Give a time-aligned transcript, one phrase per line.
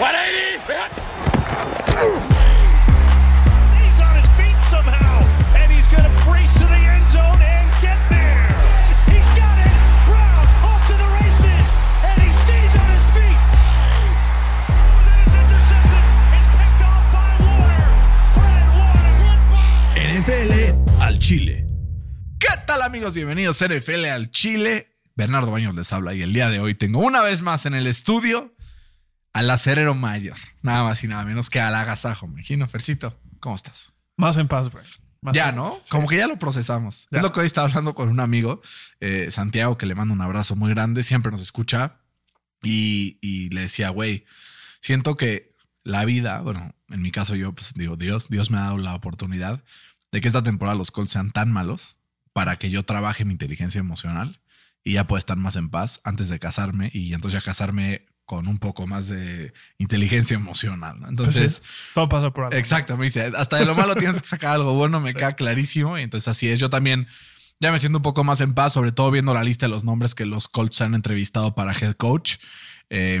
[0.00, 0.08] He's
[4.00, 5.20] on his feet somehow,
[5.54, 8.48] and he's going to brace to the end zone and get there.
[9.12, 9.76] He's got it.
[10.08, 13.36] Brown off to the races, and he stays on his feet.
[15.26, 16.04] It's intercepted.
[16.32, 17.92] It's picked off by Warner.
[18.32, 20.20] Fred Warner.
[20.22, 20.52] NFL
[21.02, 21.66] al Chile.
[22.38, 23.14] ¿Qué tal amigos?
[23.14, 24.88] Bienvenidos a NFL al Chile.
[25.14, 27.86] Bernardo Baños les habla y el día de hoy tengo una vez más en el
[27.86, 28.54] estudio
[29.32, 30.36] al acerero mayor.
[30.62, 32.66] Nada más y nada menos que al agasajo, me imagino.
[32.68, 33.92] Fercito, ¿cómo estás?
[34.16, 34.84] Más en paz, güey.
[35.22, 35.78] Más Ya, ¿no?
[35.90, 37.06] Como que ya lo procesamos.
[37.10, 37.18] Ya.
[37.18, 38.62] Es lo que hoy estaba hablando con un amigo,
[39.00, 41.96] eh, Santiago, que le mando un abrazo muy grande, siempre nos escucha.
[42.62, 44.26] Y, y le decía, güey,
[44.80, 48.62] siento que la vida, bueno, en mi caso yo, pues digo, Dios, Dios me ha
[48.62, 49.62] dado la oportunidad
[50.12, 51.96] de que esta temporada los Colts sean tan malos
[52.32, 54.40] para que yo trabaje mi inteligencia emocional
[54.84, 58.46] y ya pueda estar más en paz antes de casarme y entonces ya casarme con
[58.46, 60.94] un poco más de inteligencia emocional.
[60.94, 61.00] ¿no?
[61.00, 62.56] Pues Entonces, sí, todo pasa por algo.
[62.56, 65.98] Exacto, me dice, hasta de lo malo tienes que sacar algo bueno, me queda clarísimo.
[65.98, 66.60] Y entonces así es.
[66.60, 67.08] Yo también
[67.58, 69.82] ya me siento un poco más en paz, sobre todo viendo la lista de los
[69.82, 72.36] nombres que los Colts han entrevistado para head coach.
[72.88, 73.20] Eh,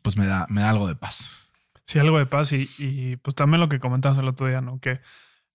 [0.00, 1.28] pues me da, me da algo de paz.
[1.84, 4.80] Sí, algo de paz y, y, pues también lo que comentabas el otro día, ¿no?
[4.80, 5.02] Que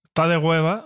[0.03, 0.85] está de hueva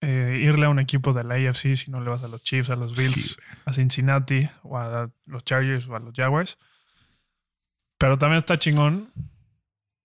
[0.00, 2.70] eh, irle a un equipo de la AFC si no le vas a los Chiefs,
[2.70, 6.56] a los Bills, Sí, a Cincinnati o a los Chargers o a los Jaguars.
[7.98, 9.12] Pero también está chingón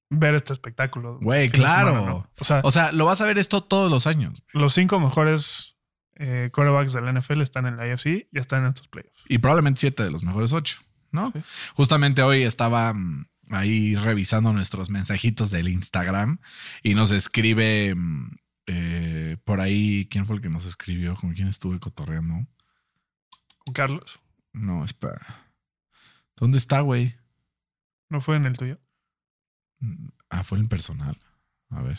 [0.10, 1.20] ver este espectáculo.
[1.22, 1.90] Güey, claro.
[1.92, 2.30] semana, ¿no?
[2.40, 4.44] O sea, O sea, lo vas a ver esto todos los años.
[4.54, 5.78] los cinco mejores
[6.16, 9.24] eh, quarterbacks de la NFL están en la AFC y están en estos playoffs.
[9.28, 11.32] Y probablemente siete de los mejores ocho, ¿no?
[11.32, 11.42] Sí.
[11.76, 16.40] Justamente hoy estaba mm, ahí revisando nuestros mensajitos del Instagram
[16.84, 21.16] y nos escribe mm, eh, por ahí, ¿quién fue el que nos escribió?
[21.16, 22.48] ¿Con quién estuve cotorreando?
[23.60, 24.20] Con Carlos.
[24.54, 25.48] No, espera.
[26.36, 27.16] ¿Dónde está, güey?
[28.14, 28.80] ¿No fue en el tuyo?
[30.30, 31.20] Ah, fue en personal.
[31.72, 31.98] A ver.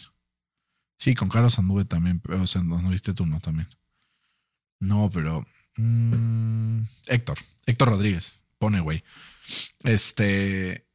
[0.97, 2.23] Sí, con Carlos anduve también.
[2.41, 3.67] O sea, no, no viste tú, no, también.
[4.79, 5.45] No, pero.
[5.77, 7.37] mm, Héctor.
[7.67, 8.45] Héctor Rodríguez.
[8.59, 9.03] Pone, güey.
[9.83, 10.87] Este.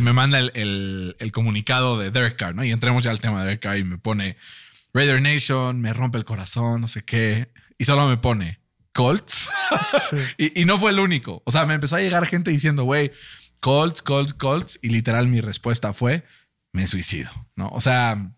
[0.00, 2.64] Me manda el, el- el comunicado de Derek Carr, ¿no?
[2.64, 4.36] Y entremos ya al tema de Derek Carr y me pone
[4.92, 7.52] Raider Nation, me rompe el corazón, no sé qué.
[7.78, 8.58] Y solo me pone
[8.92, 9.52] Colts.
[10.10, 10.16] Sí.
[10.38, 11.40] Y, y no fue el único.
[11.46, 13.12] O sea, me empezó a llegar gente diciendo, güey,
[13.66, 14.78] Colts, Colts, Colts.
[14.80, 16.24] Y literal mi respuesta fue,
[16.72, 17.68] me suicido, ¿no?
[17.70, 18.30] O sea,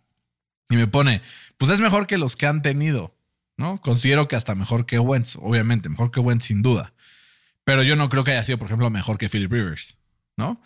[0.70, 1.20] y me pone,
[1.58, 3.14] pues es mejor que los que han tenido,
[3.58, 3.78] ¿no?
[3.78, 6.94] Considero que hasta mejor que Wentz, obviamente, mejor que Wentz sin duda.
[7.64, 9.98] Pero yo no creo que haya sido, por ejemplo, mejor que Philip Rivers,
[10.38, 10.62] ¿no?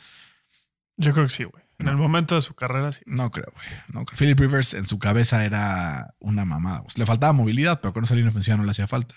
[0.96, 1.64] Yo creo que sí, güey.
[1.80, 1.90] En No.
[1.92, 3.00] el momento de su carrera, sí.
[3.06, 3.66] No creo, güey.
[3.88, 4.16] No creo.
[4.16, 6.84] Philip Rivers en su cabeza era una mamada.
[6.94, 9.16] Le faltaba movilidad, pero con esa línea ofensiva no le hacía falta.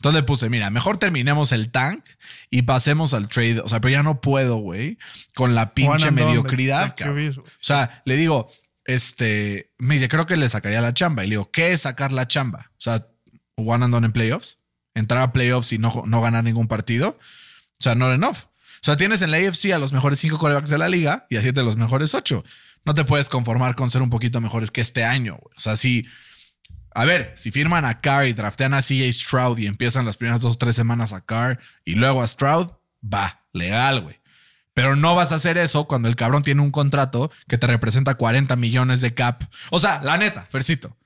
[0.00, 2.02] Entonces le puse, mira, mejor terminemos el tank
[2.48, 3.60] y pasemos al trade.
[3.60, 4.96] O sea, pero ya no puedo, güey,
[5.34, 7.38] con la pinche mediocridad, cabrón.
[7.38, 8.48] O sea, le digo,
[8.86, 11.22] este, me dice, creo que le sacaría la chamba.
[11.22, 12.70] Y le digo, ¿qué es sacar la chamba?
[12.70, 13.08] O sea,
[13.56, 14.56] one and done en playoffs,
[14.94, 17.18] entrar a playoffs y no, no ganar ningún partido.
[17.20, 18.44] O sea, not enough.
[18.46, 21.36] O sea, tienes en la AFC a los mejores cinco corebacks de la liga y
[21.36, 22.42] a siete de los mejores ocho.
[22.86, 25.36] No te puedes conformar con ser un poquito mejores que este año.
[25.42, 25.54] güey.
[25.58, 26.06] O sea, si,
[26.92, 30.40] a ver, si firman a Carr y draftean a CJ Stroud y empiezan las primeras
[30.40, 32.68] dos o tres semanas a Carr y luego a Stroud,
[33.02, 34.20] va, legal, güey.
[34.74, 38.14] Pero no vas a hacer eso cuando el cabrón tiene un contrato que te representa
[38.14, 39.44] 40 millones de cap.
[39.70, 40.96] O sea, la neta, Fercito.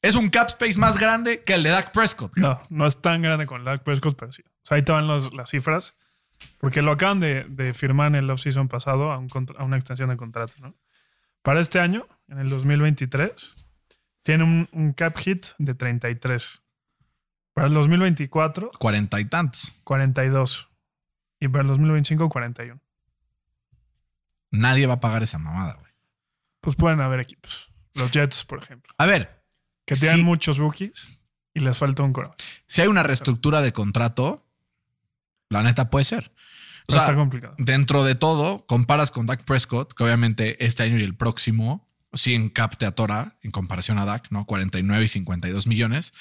[0.00, 2.36] Es un cap space más grande que el de Dak Prescott.
[2.36, 4.42] No, no es tan grande con Dak Prescott, pero sí.
[4.42, 5.96] O sea, ahí te van las cifras.
[6.58, 10.52] Porque lo acaban de, firmar en el offseason pasado a, a una extensión de contrato,
[10.60, 10.74] ¿no?
[11.42, 13.54] Para este año, en el 2023,
[14.28, 16.60] tiene un, un cap hit de 33.
[17.54, 19.80] Para el 2024, Cuarenta y tantos.
[19.84, 20.68] 42.
[21.40, 22.78] Y para el 2025, 41.
[24.50, 25.90] Nadie va a pagar esa mamada, güey.
[26.60, 27.72] Pues pueden haber equipos.
[27.94, 29.42] Los Jets, por ejemplo, A ver,
[29.86, 31.24] que tienen muchos rookies
[31.54, 32.38] y les falta un coreback.
[32.66, 34.46] si hay una reestructura de contrato,
[35.48, 36.34] la neta puede ser.
[36.86, 37.54] O sea, está complicado.
[37.56, 42.34] dentro de todo, comparas con Dak Prescott, que obviamente este año y el próximo, sí
[42.34, 44.44] en cap te atora en comparación a Dak, ¿no?
[44.46, 46.12] 49 y 52 millones.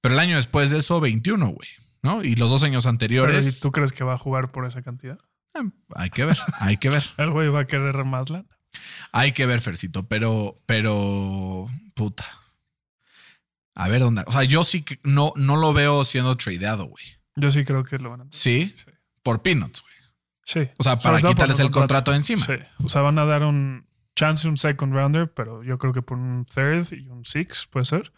[0.00, 1.68] Pero el año después de eso, 21, güey,
[2.02, 2.22] ¿no?
[2.22, 5.18] Y los dos años anteriores, ¿y tú crees que va a jugar por esa cantidad?
[5.54, 5.62] eh,
[5.94, 7.04] hay que ver, hay que ver.
[7.16, 8.46] El güey va a querer más lana.
[9.12, 12.24] Hay que ver, Fercito, pero, pero, puta.
[13.76, 14.22] A ver dónde.
[14.26, 17.04] O sea, yo sí que no, no lo veo siendo tradeado, güey.
[17.36, 18.26] Yo sí creo que lo van a.
[18.30, 18.90] Sí, Sí.
[19.22, 19.94] por peanuts, güey.
[20.44, 20.70] Sí.
[20.78, 22.44] O sea, para quitarles el contrato de encima.
[22.44, 22.52] Sí.
[22.84, 23.86] O sea, van a dar un
[24.16, 27.84] chance, un second rounder, pero yo creo que por un third y un six puede
[27.86, 28.12] ser.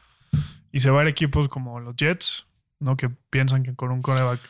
[0.73, 2.47] Y se va a ir equipos como los Jets,
[2.81, 2.97] ¿no?
[2.97, 4.41] Que piensan que con un coreback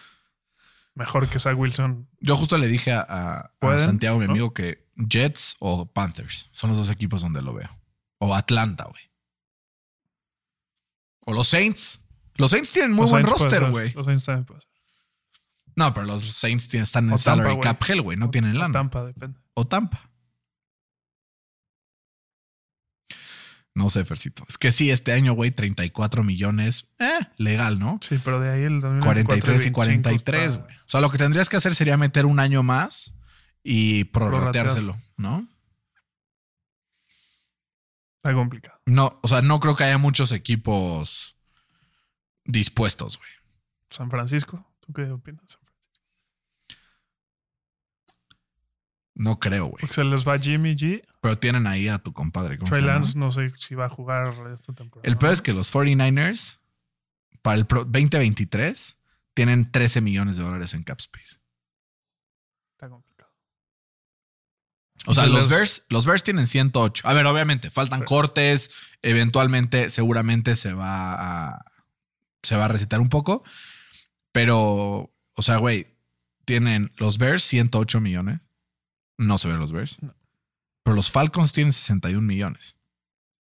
[0.95, 2.09] Mejor que Zach Wilson.
[2.21, 3.51] Yo justo le dije a.
[3.79, 4.31] Santiago, mi ¿No?
[4.33, 7.69] amigo, que Jets o Panthers son los dos equipos donde lo veo.
[8.19, 9.03] O Atlanta, güey.
[11.27, 12.03] O los Saints.
[12.37, 13.93] Los Saints tienen muy Los buen Saints roster, güey.
[13.93, 14.71] Los Saints también puede ser.
[15.75, 18.17] No, pero los Saints están en O salary cap hell, güey.
[18.17, 18.73] No O- tienen o lana.
[18.73, 19.39] Tampa, depende.
[19.53, 20.09] O Tampa.
[23.77, 24.43] No sé, Fercito.
[24.49, 26.89] Es que sí, este año, güey, 34 millones.
[26.99, 27.99] Eh, legal, ¿no?
[28.01, 30.77] Sí, pero de ahí el 2024 43 y 25 43, está- güey.
[30.77, 33.15] O sea, lo que tendrías que hacer sería meter un año más
[33.63, 35.47] y prorrateárselo, ¿no?
[38.17, 38.81] Está complicado.
[38.87, 41.37] No, o sea, no creo que haya muchos equipos
[42.47, 43.31] dispuestos, güey.
[43.91, 45.45] San Francisco, ¿tú qué opinas?
[45.49, 46.03] San Francisco?
[49.15, 49.81] No creo, güey.
[49.81, 51.03] Porque se les va Jimmy G.
[51.27, 52.57] Pero tienen ahí a tu compadre.
[52.59, 52.85] ¿cómo se Trey?
[52.87, 55.09] Lance no sé si va a jugar esta temporada.
[55.11, 56.59] El peor es que los 49ers,
[57.43, 58.97] para el pro- 2023,
[59.35, 61.37] tienen 13 millones de dólares en cap space.
[62.75, 63.33] Está complicado.
[65.07, 67.07] O sea, Se los Bears, los Bears tienen 108.
[67.07, 68.05] A ver, obviamente, faltan Sí.
[68.07, 68.71] cortes.
[69.03, 71.15] Eventualmente, seguramente se va
[71.53, 71.65] a.
[72.43, 73.43] Se va a recitar un poco.
[74.33, 75.97] Pero, o sea, güey,
[76.45, 78.41] tienen los Bears 108 millones.
[79.19, 80.01] No se ven los Bears.
[80.03, 80.15] No.
[80.87, 82.77] Pero los Falcons tienen 61 millones.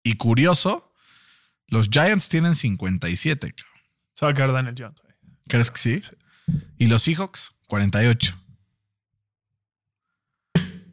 [0.02, 0.94] Y curioso,
[1.67, 3.52] los Giants tienen 57.
[3.52, 3.82] cabrón.
[4.14, 4.99] Se va a quedar Daniel Jones.
[5.46, 6.02] ¿Crees que sí?
[6.79, 8.35] Y los Seahawks, 48.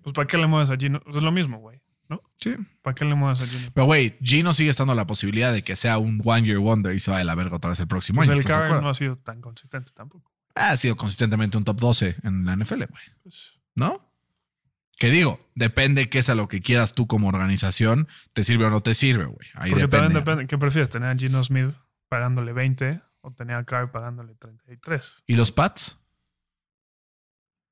[0.01, 0.99] Pues ¿para qué le mueves a Gino?
[0.99, 1.81] Pues es lo mismo, güey.
[2.09, 2.21] ¿No?
[2.35, 2.53] Sí.
[2.81, 3.71] ¿Para qué le mueves a Gino?
[3.73, 6.99] Pero, güey, Gino sigue estando la posibilidad de que sea un one year wonder y
[6.99, 8.33] se vaya a la verga otra vez el próximo Pues año.
[8.33, 10.29] el ¿estás de Carr no ha sido tan consistente tampoco.
[10.55, 13.03] Ha sido consistentemente un top 12 en la NFL, güey.
[13.23, 14.10] Pues, ¿No?
[15.01, 18.69] Que digo, depende qué es a lo que quieras tú como organización, te sirve o
[18.69, 19.47] no te sirve, güey.
[19.55, 20.13] Ahí porque depende.
[20.13, 20.45] depende.
[20.45, 20.91] ¿Qué prefieres?
[20.91, 21.71] ¿Tener a Gino Smith
[22.07, 25.23] pagándole 20 o tener a Carr pagándole 33?
[25.25, 25.97] ¿Y los Pats?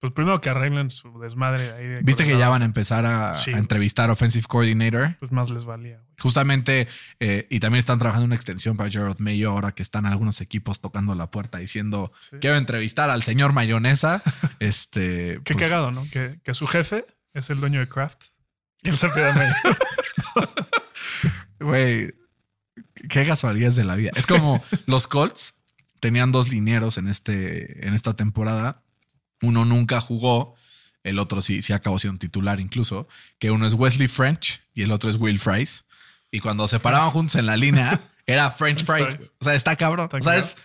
[0.02, 1.86] Pues primero que arreglen su desmadre ahí.
[1.86, 3.52] de ¿Viste que ya van a empezar a, Sí.
[3.54, 5.18] a entrevistar Offensive Coordinator?
[5.20, 6.16] Pues más les valía, güey.
[6.20, 6.88] Justamente,
[7.20, 10.82] eh, y también están trabajando una extensión para Gerard Mayo ahora que están algunos equipos
[10.82, 12.38] tocando la puerta diciendo, Sí.
[12.42, 14.24] quiero entrevistar al señor Mayonesa.
[14.60, 16.04] este, Qué pues, cagado, ¿no?
[16.12, 18.26] Que, que su jefe es el dueño de Kraft.
[18.82, 19.54] Y él se pide medio.
[21.60, 22.14] Güey,
[23.10, 24.12] qué casualidades de la vida.
[24.16, 25.56] Es como los Colts
[26.00, 28.84] tenían dos linieros en, este, en esta temporada.
[29.42, 30.56] Uno nunca jugó,
[31.04, 34.92] el otro sí, sí acabó siendo titular incluso, que uno es Wesley French y el
[34.94, 35.84] otro es Will Fries.
[36.32, 39.18] Y cuando se paraban juntos en la línea, era French Fries.
[39.40, 40.10] O sea, está cabrón.
[40.12, 40.56] O sea, es,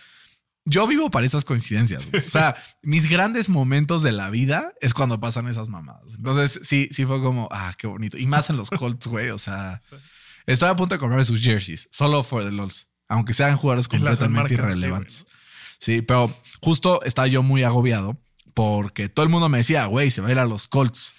[0.65, 2.09] yo vivo para esas coincidencias.
[2.09, 2.25] güey.
[2.25, 6.13] O sea, mis grandes momentos de la vida es cuando pasan esas mamadas.
[6.15, 8.17] Entonces, sí, sí fue como, ah, qué bonito.
[8.17, 9.29] Y más en los Colts, güey.
[9.29, 9.79] O sea,
[10.45, 14.55] estoy a punto de comprarme sus jerseys, solo for the LOLs, aunque sean jugadores completamente
[14.55, 15.25] irrelevantes.
[15.79, 18.19] Sí, pero justo estaba yo muy agobiado
[18.55, 21.13] porque todo el mundo me decía, güey, se va a ir a los Colts.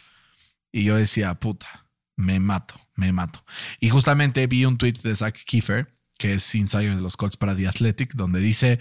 [0.72, 3.44] Y yo decía, puta, me mato, me mato.
[3.78, 7.54] Y justamente vi un tweet de Zach Kiefer, que es insider de los Colts para
[7.54, 8.80] The Athletic, donde dice,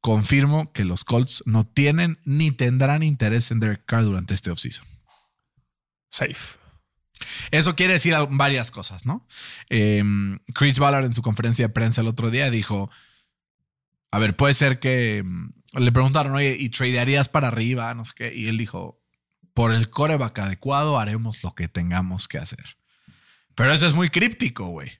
[0.00, 4.86] confirmo que los Colts no tienen ni tendrán interés en Derek Carr durante este offseason.
[6.10, 6.58] Safe.
[7.50, 9.26] Eso quiere decir varias cosas, ¿no?
[9.68, 10.02] Eh,
[10.54, 12.90] Chris Ballard en su conferencia de prensa el otro día dijo,
[14.10, 17.92] a ver, puede ser que mm, le preguntaron, oye, ¿y tradearías para arriba?
[17.94, 18.34] No sé qué.
[18.34, 19.02] Y él dijo,
[19.54, 22.78] por el coreback adecuado haremos lo que tengamos que hacer.
[23.54, 24.90] Pero eso es muy críptico, güey.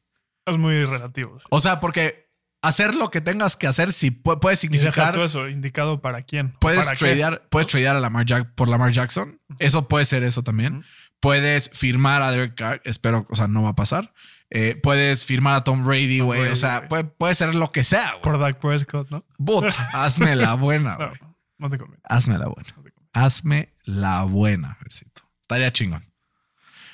[0.45, 1.39] Es muy relativo.
[1.41, 1.47] sí.
[1.51, 2.30] O sea, porque
[2.63, 5.15] hacer lo que tengas que hacer sí puede, significar...
[5.15, 6.53] todo eso indicado para quién.
[6.61, 9.41] Puedes para tradear, puedes tradear a Lamar Jack por Lamar Jackson.
[9.59, 10.85] Eso puede ser eso también.
[11.21, 12.81] Puedes firmar a Derek Carr.
[12.85, 14.13] Espero, o sea, no va a pasar.
[14.51, 16.49] Eh, puedes firmar a Tom Brady, güey.
[16.49, 18.23] O sea, puede, puede ser lo que sea, güey.
[18.23, 19.25] Por Dak Prescott, ¿no?
[19.39, 21.21] But, hazme la buena, No, güey.
[21.59, 22.03] no te conviene.
[22.05, 22.69] Hazme la buena.
[22.77, 22.91] no.
[23.13, 25.23] Hazme la buena, Versito.
[25.43, 26.05] Estaría chingón.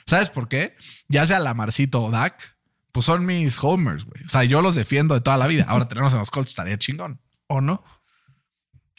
[0.07, 0.77] ¿Sabes por qué?
[1.09, 2.56] Ya sea Lamarcito o Dak,
[2.97, 4.25] pues son mis homers, güey.
[4.25, 5.67] O sea, yo los defiendo de toda la vida.
[5.69, 7.21] Ahora tenemos en los Colts, estaría chingón.
[7.47, 7.85] ¿O no?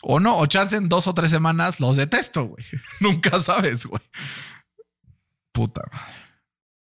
[0.03, 2.63] O no, o chance en dos o tres semanas los detesto, güey.
[2.99, 4.03] Nunca sabes, güey.
[5.51, 6.13] Puta madre.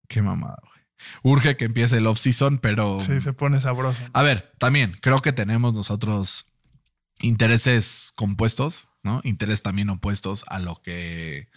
[0.07, 1.33] Qué mamada, güey.
[1.35, 2.99] Urge que empiece el off-season, pero.
[2.99, 3.99] Sí, se pone sabroso.
[4.13, 6.53] A ver, también creo que tenemos nosotros
[7.17, 9.19] intereses compuestos, ¿no?
[9.23, 11.49] Intereses también opuestos a lo que,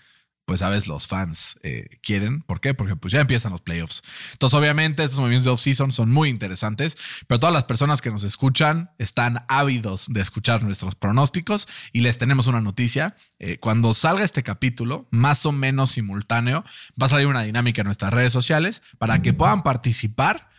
[0.53, 2.43] pues, sabes, los fans eh, quieren.
[2.43, 2.75] ¿Por qué?
[2.75, 4.03] Porque pues ya empiezan los playoffs.
[4.33, 8.23] Entonces, obviamente, estos movimientos de off-season son muy interesantes, pero todas las personas que nos
[8.23, 13.17] escuchan están ávidos de escuchar nuestros pronósticos y les tenemos una noticia.
[13.39, 16.65] Eh, cuando salga este capítulo, más o menos simultáneo,
[17.01, 20.51] va a salir una dinámica en nuestras redes sociales para que puedan participar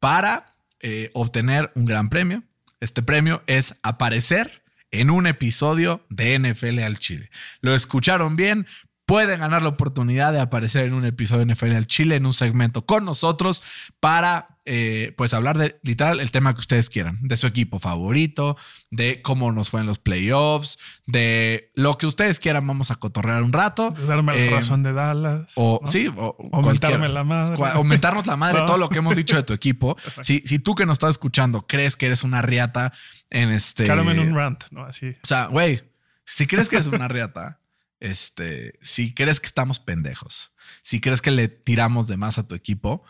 [0.00, 2.42] para eh, obtener un gran premio.
[2.80, 7.28] Este premio es aparecer en un episodio de NFL al Chile.
[7.60, 8.66] Lo escucharon bien.
[9.12, 12.32] Pueden ganar la oportunidad de aparecer en un episodio de NFL al Chile, en un
[12.32, 13.62] segmento con nosotros
[14.00, 18.56] para eh, pues hablar de literal el tema que ustedes quieran, de su equipo favorito,
[18.90, 22.66] de cómo nos fue en los playoffs, de lo que ustedes quieran.
[22.66, 23.90] Vamos a cotorrear un rato.
[23.90, 25.52] Darme Eh, la razón de Dallas.
[25.56, 25.86] O ¿no?
[25.86, 27.62] sí, o, Aumentarme la madre.
[27.74, 28.64] Aumentarnos la madre, No.
[28.64, 29.94] todo lo que hemos dicho de tu equipo.
[30.22, 32.94] Si, si tú que nos estás escuchando crees que eres una riata
[33.28, 33.84] en este.
[33.84, 34.86] Carmen un rant, ¿no?
[34.86, 35.10] Así.
[35.22, 35.82] O sea, güey,
[36.24, 37.58] si crees que eres una riata,
[38.02, 42.54] este, si crees que estamos pendejos, si crees que le tiramos de más a tu
[42.54, 43.02] equipo,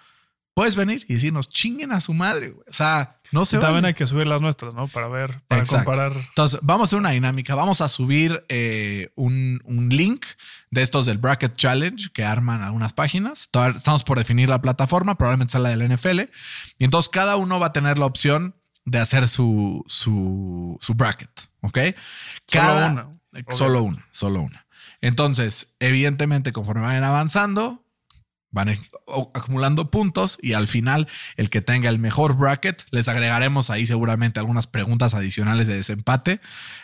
[0.55, 2.65] puedes venir y decirnos chinguen a su madre, güey.
[2.69, 4.87] O sea, no se También hay que subir las nuestras, ¿no?
[4.89, 5.87] Para ver, para Exacto.
[5.91, 6.13] comparar.
[6.29, 7.55] Entonces, vamos a hacer una dinámica.
[7.55, 10.27] Vamos a subir eh, un, un link
[10.71, 13.49] de estos del Bracket Challenge que arman algunas páginas.
[13.51, 16.21] Todavía Estamos por definir la plataforma, probablemente sea la del NFL.
[16.79, 21.31] Y entonces cada uno va a tener la opción de hacer su, su, su bracket.
[21.63, 21.79] ¿Ok?
[22.51, 23.09] Cada, una.
[23.33, 24.62] eh, Solo una, solo una.
[25.03, 27.85] Entonces, evidentemente, conforme vayan avanzando,
[28.51, 28.79] van
[29.35, 34.41] acumulando puntos y al final, el que tenga el mejor bracket, les agregaremos ahí seguramente
[34.41, 36.41] algunas preguntas adicionales de desempate.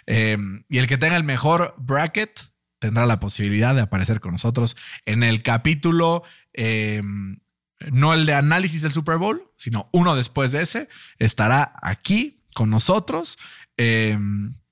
[0.06, 0.36] Eh,
[0.68, 5.22] y el que tenga el mejor bracket tendrá la posibilidad de aparecer con nosotros en
[5.22, 6.24] el capítulo.
[6.52, 7.02] eh,
[7.92, 12.70] no el de análisis del Super Bowl, sino uno después de ese, estará aquí con
[12.70, 13.38] nosotros.
[13.76, 14.18] Eh,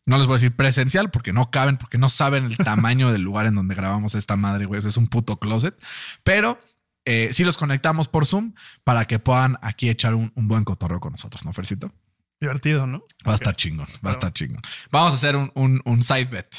[0.07, 3.23] no les voy a decir presencial porque no caben, porque no saben el tamaño del
[3.23, 4.81] lugar en donde grabamos esta madre, güey.
[4.81, 5.77] Es un puto closet.
[6.23, 6.59] Pero
[7.05, 11.01] eh, sí los conectamos por Zoom para que puedan aquí echar un, un buen cotorreo
[11.01, 11.93] con nosotros, ¿no, Fercito?
[12.41, 13.05] Divertido, ¿no?
[13.27, 14.61] Va a estar chingón, va a estar chingón.
[14.91, 16.55] Vamos a hacer un, un, un side bet.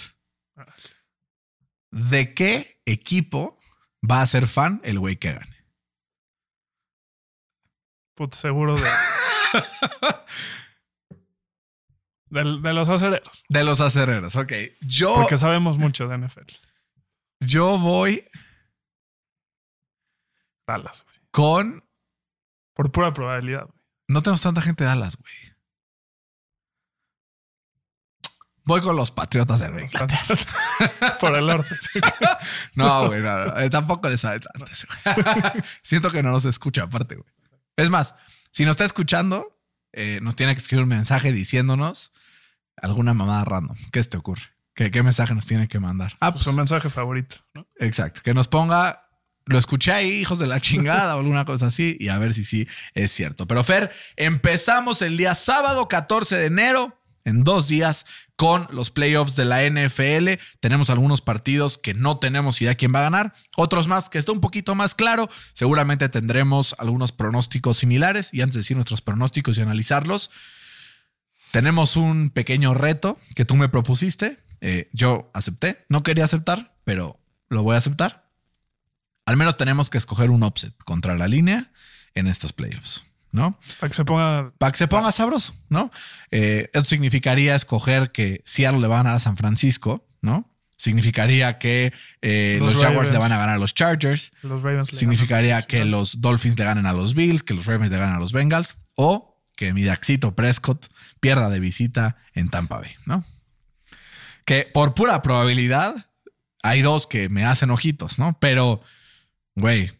[1.91, 3.59] ¿De qué equipo
[4.09, 5.65] va a ser fan el güey que gane?
[8.15, 8.89] Puto seguro de.
[12.29, 13.43] Del- de los acereros.
[13.49, 14.51] De los acereros, ok.
[14.81, 16.41] Yo, Porque sabemos mucho de NFL.
[17.39, 18.23] yo voy
[20.67, 21.17] Dallas, güey.
[21.31, 21.83] con.
[22.73, 23.79] Por pura probabilidad, güey.
[24.09, 25.33] No tenemos tanta gente de Dallas, güey.
[28.65, 30.35] Voy con los Patriotas de Inglaterra.
[31.19, 31.73] Por el norte.
[32.75, 34.65] No, güey, no, no, eh, tampoco le sabe tanto.
[34.69, 35.15] ese güey.
[35.81, 37.27] Siento que no nos escucha aparte, güey.
[37.77, 38.13] Es más,
[38.51, 39.57] si nos está escuchando,
[39.93, 42.11] eh, nos tiene que escribir un mensaje diciéndonos
[42.81, 43.75] alguna mamada random.
[43.91, 44.43] ¿Qué se te ocurre?
[44.75, 46.15] ¿Qué, qué mensaje nos tiene que mandar?
[46.19, 47.67] Ah, pues, Su mensaje favorito, ¿no?
[47.79, 48.21] exacto.
[48.23, 49.07] Que nos ponga,
[49.45, 52.43] lo escuché ahí, hijos de la chingada o alguna cosa así, y a ver si
[52.43, 53.47] sí es cierto.
[53.47, 56.93] Pero Fer, empezamos el día sábado 14 de enero.
[57.25, 58.05] En dos días
[58.37, 60.41] con los playoffs de la NFL.
[60.61, 63.33] Tenemos algunos partidos que no tenemos idea quién va a ganar.
[63.57, 65.27] Otros más que está un poquito más claro.
[65.51, 68.29] Seguramente tendremos algunos pronósticos similares.
[68.33, 70.31] Y antes de decir nuestros pronósticos y analizarlos,
[71.57, 74.37] tenemos un pequeño reto que tú me propusiste.
[74.61, 75.83] Eh, yo acepté.
[75.89, 78.29] No quería aceptar, pero lo voy a aceptar.
[79.25, 81.71] Al menos tenemos que escoger un offset contra la línea
[82.13, 83.59] en estos playoffs, ¿no?
[83.79, 84.53] Para que se ponga.
[84.59, 85.91] Para que se ponga sabroso, ¿no?
[86.29, 90.53] Eh, eso significaría escoger que Seattle le va a ganar a San Francisco, ¿no?
[90.77, 94.31] Significaría que eh, los, Los Jaguars le van a ganar a los Chargers.
[94.43, 95.67] Los Ravens le Significaría ganan.
[95.67, 98.31] que los Dolphins le ganen a los Bills, que los Ravens le ganen a los
[98.31, 98.75] Bengals.
[98.93, 100.87] O que mi Daxito Prescott
[101.19, 103.25] pierda de visita en Tampa Bay, ¿no?
[104.45, 106.09] Que por pura probabilidad
[106.63, 108.37] hay dos que me hacen ojitos, ¿no?
[108.39, 108.81] Pero,
[109.55, 109.91] güey,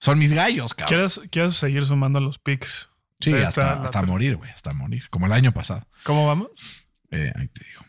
[0.00, 0.88] son mis gallos, cabrón.
[0.88, 2.88] ¿Quieres, ¿Quieres seguir sumando los picks?
[3.20, 5.08] Sí, hasta, morir, güey, hasta morir.
[5.10, 5.86] Como el año pasado.
[6.02, 6.50] ¿Cómo vamos?
[7.10, 7.82] Eh, ahí te digo.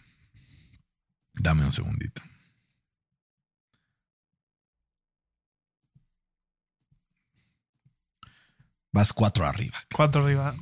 [1.34, 2.22] Dame un segundito.
[8.92, 9.78] Vas cuatro arriba.
[9.94, 10.54] Cuatro arriba.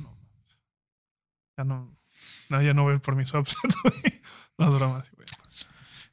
[1.56, 1.96] Ya no.
[2.48, 4.20] No, ya no voy a ir por mis upsets, güey.
[4.58, 5.04] No es broma.
[5.04, 5.26] sí, güey.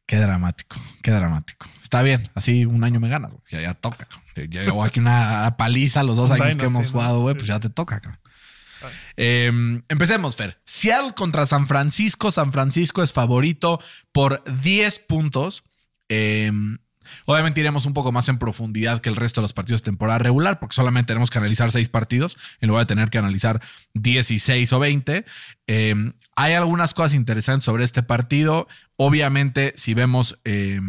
[0.06, 1.68] Qué dramático, qué dramático.
[1.82, 3.44] Está bien, así un año me ganas, güey.
[3.50, 4.06] Ya, ya toca.
[4.10, 4.50] cabrón.
[4.52, 7.70] Ya llevo aquí una paliza los dos años que hemos jugado, güey, pues ya te
[7.70, 8.20] toca, cabrón.
[8.82, 8.96] Vale.
[9.16, 10.60] Eh, empecemos, Fer.
[10.66, 12.32] Seattle contra San Francisco.
[12.32, 13.80] San Francisco es favorito
[14.12, 15.64] por 10 puntos.
[16.10, 16.52] Eh,
[17.26, 20.20] obviamente iremos un poco más en profundidad que el resto de los partidos de temporada
[20.20, 23.62] regular, porque solamente tenemos que analizar 6 partidos en lugar de tener que analizar
[23.94, 25.26] 16 o 20.
[25.68, 28.68] Eh, hay algunas cosas interesantes sobre este partido.
[28.98, 30.80] Obviamente, si vemos eh,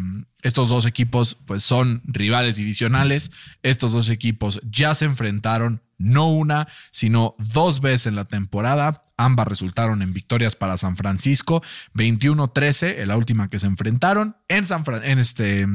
[0.41, 3.31] estos dos equipos, pues son rivales divisionales.
[3.61, 9.05] Estos dos equipos ya se enfrentaron no una, sino dos veces en la temporada.
[9.15, 11.61] Ambas resultaron en victorias para San Francisco,
[11.93, 15.65] 21-13, en la última que se enfrentaron en San Fran- en este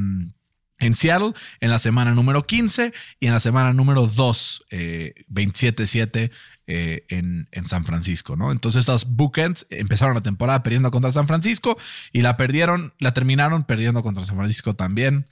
[0.79, 6.31] en Seattle en la semana número 15 y en la semana número 2, eh, 27-7
[6.67, 8.51] eh, en, en San Francisco, ¿no?
[8.51, 11.77] Entonces estos bookends empezaron la temporada perdiendo contra San Francisco
[12.11, 15.27] y la perdieron, la terminaron perdiendo contra San Francisco también.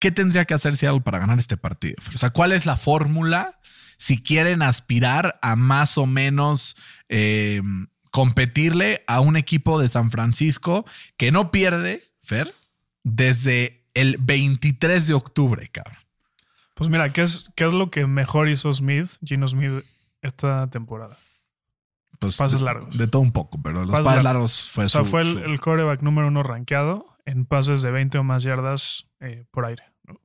[0.00, 1.96] ¿Qué tendría que hacer Seattle para ganar este partido?
[2.14, 3.58] O sea, ¿cuál es la fórmula
[3.98, 6.76] si quieren aspirar a más o menos
[7.08, 7.60] eh,
[8.10, 10.86] competirle a un equipo de San Francisco
[11.16, 12.54] que no pierde, Fer,
[13.02, 15.98] desde el 23 de octubre, cabrón?
[16.74, 19.84] Pues mira, ¿qué es, ¿qué es lo que mejor hizo Smith, Gino Smith,
[20.22, 21.16] esta temporada?
[22.20, 22.96] Pues Pases de- largos.
[22.96, 25.20] De todo un poco, pero los Pases pases lar- largos fue O sea, su- fue
[25.22, 29.44] el, su- el quarterback número uno rankeado en pases de 20 o más yardas eh,
[29.50, 29.84] por aire.
[30.04, 30.20] ¿no?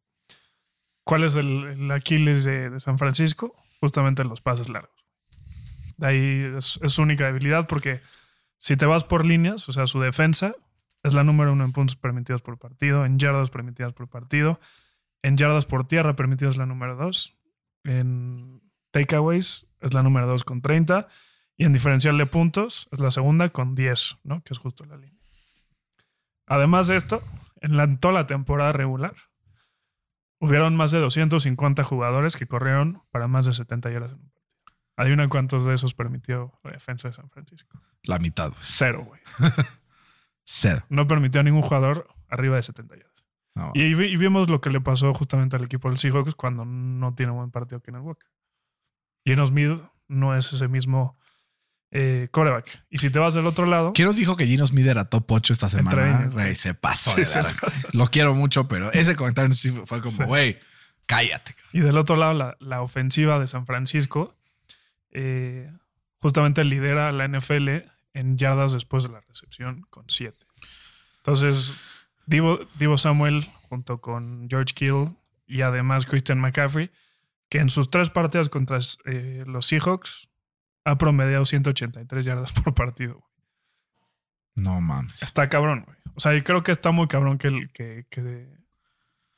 [1.04, 3.56] ¿Cuál es el, el Aquiles de, de San Francisco?
[3.80, 4.92] Justamente los pases largos.
[5.98, 8.02] De ahí es, es su única debilidad porque
[8.58, 10.56] si te vas por líneas, o sea, su defensa
[11.04, 14.60] es la número uno en puntos permitidos por partido, en yardas permitidas por partido,
[15.22, 17.38] en yardas por tierra permitidos es la número dos,
[17.84, 21.08] en takeaways es la número dos con 30
[21.58, 24.44] y en diferencial de puntos es la segunda con 10, ¿no?
[24.44, 25.22] Que es justo la línea.
[26.48, 27.22] Además de esto,
[27.62, 29.14] en, la, en toda la temporada regular,
[30.40, 34.44] hubieron más de 250 jugadores que corrieron para más de 70 yardas en un partido.
[34.96, 37.82] Adivina cuántos de esos permitió la defensa de San Francisco.
[38.04, 38.54] la mitad.
[38.60, 39.22] Cero, güey.
[40.46, 40.84] Cero.
[40.90, 43.14] No permitió a ningún jugador arriba de 70 yardas.
[43.56, 43.72] No.
[43.76, 47.32] Y, y vimos lo que le pasó justamente al equipo del Seahawks cuando no tiene
[47.32, 48.28] un buen partido Kenneth Walker.
[49.26, 51.18] Geno Smith no es ese mismo
[51.92, 52.84] eh, coreback.
[52.90, 55.32] Y si te vas del otro lado, ¿Quién nos dijo que Gino Smith era top
[55.32, 56.30] 8 esta semana?
[56.34, 57.58] Güey, se pasó Sí, de se verga.
[57.62, 57.88] pasó.
[57.94, 60.24] Lo quiero mucho, pero ese comentario sí fue como, Sí.
[60.24, 60.60] güey,
[61.06, 61.54] cállate.
[61.54, 61.70] cabrón.
[61.74, 64.36] y del otro lado la, la ofensiva de San Francisco,
[65.12, 65.72] eh,
[66.18, 67.84] justamente lidera la NFL
[68.14, 70.38] en yardas después de la recepción con 7.
[71.18, 71.74] Entonces,
[72.26, 75.16] Divo, Divo Samuel junto con George Kittle
[75.48, 76.92] y además Christian McCaffrey,
[77.50, 80.30] que en sus tres partidas contra eh, los Seahawks
[80.86, 83.14] ha promediado 183 yardas por partido.
[83.16, 83.26] güey.
[84.56, 85.22] No mames.
[85.24, 85.98] Está cabrón, güey.
[86.16, 88.48] O sea, y creo que está muy cabrón que, que, que,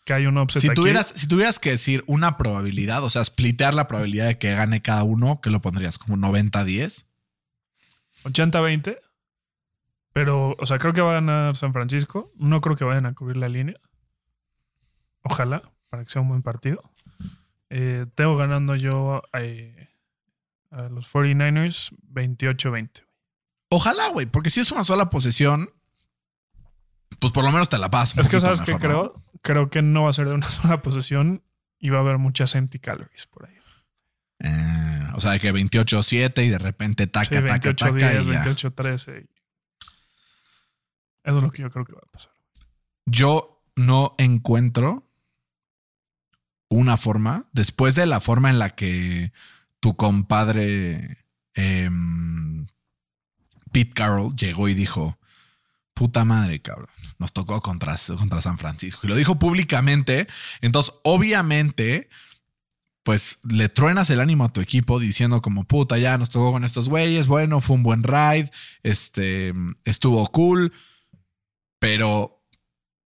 [0.06, 0.76] que hay un upset Si aquí.
[0.76, 4.82] tuvieras, si tuvieras que decir una probabilidad, o sea, splitear la probabilidad de que gane
[4.82, 5.98] cada uno, ¿qué lo pondrías?
[5.98, 7.06] ¿Como 90-10?
[8.26, 9.00] 80-20.
[10.14, 12.32] Pero, o sea, creo que va a ganar San Francisco.
[12.38, 13.76] No creo que vayan a cubrir la línea.
[15.24, 16.82] Ojalá, para que sea un buen partido.
[17.70, 19.90] Eh, tengo ganando yo eh,
[20.72, 23.04] a los 49ers 28-20.
[23.70, 25.70] Ojalá, güey, porque si es una sola posesión,
[27.20, 28.80] pues por lo menos te la un Es que, ¿sabes ¿no?
[28.80, 29.14] creo?
[29.42, 31.44] Creo que no va a ser de una sola posesión
[31.80, 33.55] y va a haber muchas empty calories por ahí.
[34.40, 38.32] Eh, o sea, de que 28-7 y de repente taca, Sí, taca, taca 28-10, y
[38.32, 38.44] ya.
[38.44, 39.28] 28-13.
[41.24, 42.32] Eso es lo que yo creo que va a pasar.
[43.06, 45.10] Yo no encuentro
[46.70, 49.32] una forma, después de la forma en la que
[49.80, 52.66] tu compadre em,
[53.72, 55.20] Pete Carroll llegó y dijo,
[55.94, 59.02] puta madre, cabrón, nos tocó contra, contra San Francisco.
[59.04, 60.28] Y lo dijo públicamente.
[60.62, 62.10] Entonces, obviamente,
[63.06, 66.64] pues le truenas el ánimo a tu equipo diciendo como, puta, ya nos tocó con
[66.64, 68.50] estos güeyes, bueno, fue un buen ride,
[68.82, 70.74] este, estuvo cool,
[71.78, 72.44] pero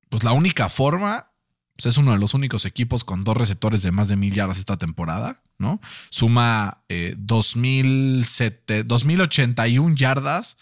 [0.07, 1.33] pues la única forma
[1.75, 4.57] pues, es uno de los únicos equipos con dos receptores de más de mil yardas
[4.57, 5.81] esta temporada, ¿no?
[6.11, 10.55] Suma eh, 2007 2081 yardas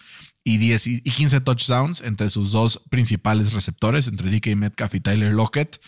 [0.43, 4.99] y, 10 y y 15 touchdowns entre sus dos principales receptores, entre DK Metcalf y
[4.99, 5.79] Tyler Lockett.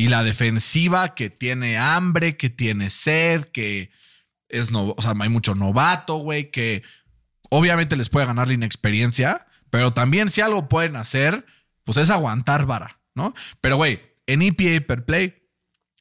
[0.00, 3.90] Y la defensiva que tiene hambre, que tiene sed, que
[4.48, 6.82] es no, o sea, hay mucho novato, güey, que
[7.50, 11.44] obviamente les puede ganar la inexperiencia, pero también si algo pueden hacer,
[11.84, 13.34] pues es aguantar vara, ¿no?
[13.60, 15.46] Pero, güey, en EPA per play,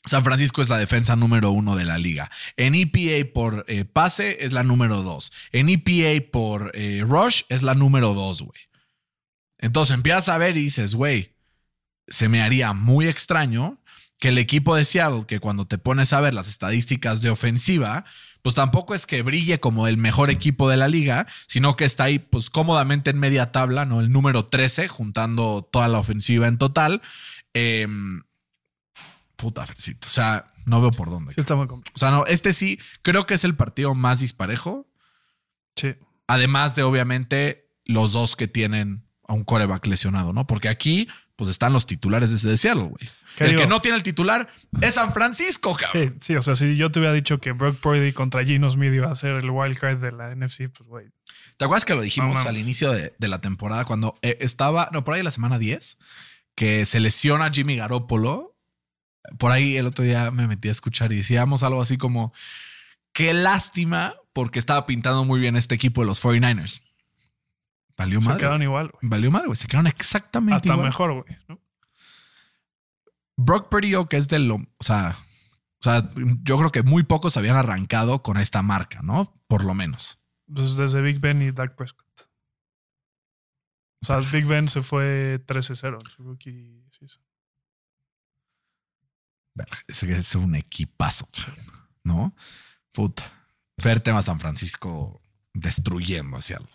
[0.06, 2.32] San Francisco es la defensa número uno de la liga.
[2.56, 5.34] En EPA por eh, pase es la número dos.
[5.52, 8.62] En EPA por eh, rush es la número dos, güey.
[9.58, 11.36] Entonces empiezas a ver y dices, güey,
[12.08, 13.82] se me haría muy extraño
[14.19, 18.05] que el equipo de Seattle, que cuando te pones a ver las estadísticas de ofensiva,
[18.41, 22.05] pues tampoco es que brille como el mejor equipo de la liga, sino que está
[22.05, 24.01] ahí pues cómodamente en media tabla, ¿no?
[24.01, 27.01] El número 13, juntando toda la ofensiva en total.
[27.53, 27.88] Eh,
[29.36, 30.08] puta, Fercito.
[30.08, 31.34] O sea, no veo por dónde.
[31.34, 31.65] Sí, está muy.
[31.67, 34.86] O sea, no, este sí, creo que es el partido más disparejo.
[35.75, 35.95] Sí.
[36.27, 40.45] Además de, obviamente, los dos que tienen a un coreback lesionado, ¿no?
[40.45, 41.08] Porque aquí,
[41.39, 43.10] pues están los titulares de Seattle, güey.
[43.38, 43.62] ¿Qué El digo?
[43.62, 44.49] que no tiene el titular
[44.82, 46.15] es San Francisco, cabrón.
[46.19, 48.91] Sí, sí, o sea, si yo te hubiera dicho que Brock Purdy contra Gino Smith
[48.93, 51.06] iba a ser el wildcard de la NFC, pues güey.
[51.56, 54.89] ¿Te acuerdas que lo dijimos No, al inicio de, de la temporada cuando eh, estaba,
[54.91, 55.97] no, por ahí la semana 10,
[56.56, 58.58] que se lesiona Jimmy Garoppolo?
[59.38, 62.34] Por ahí el otro día me metí a escuchar y decíamos algo así como
[63.13, 66.84] Qué lástima porque estaba pintando muy bien este equipo de los 49ers.
[68.00, 68.40] Valió Se madre.
[68.40, 69.10] quedaron igual, güey.
[69.10, 69.58] Valió madre, güey.
[69.58, 70.86] Se quedaron exactamente Hasta igual.
[70.86, 71.38] mejor, güey.
[71.48, 71.60] ¿no?
[73.38, 74.56] Brock Purdy, que es de lo.
[74.56, 75.16] O sea,
[75.82, 76.10] o sea,
[76.44, 79.38] yo creo que muy pocos habían arrancado con esta marca, ¿no?
[79.48, 80.18] Por lo menos.
[80.54, 82.08] Pues desde Big Ben y Dak Prescott.
[84.02, 87.22] O sea, Big Ben se fue 13-0 en su rookie season.
[89.88, 91.28] Ese es un equipazo,
[92.04, 92.34] ¿no?
[92.94, 93.30] Puta.
[93.78, 95.22] Fer tema San Francisco
[95.54, 96.72] destruyendo hacia algo.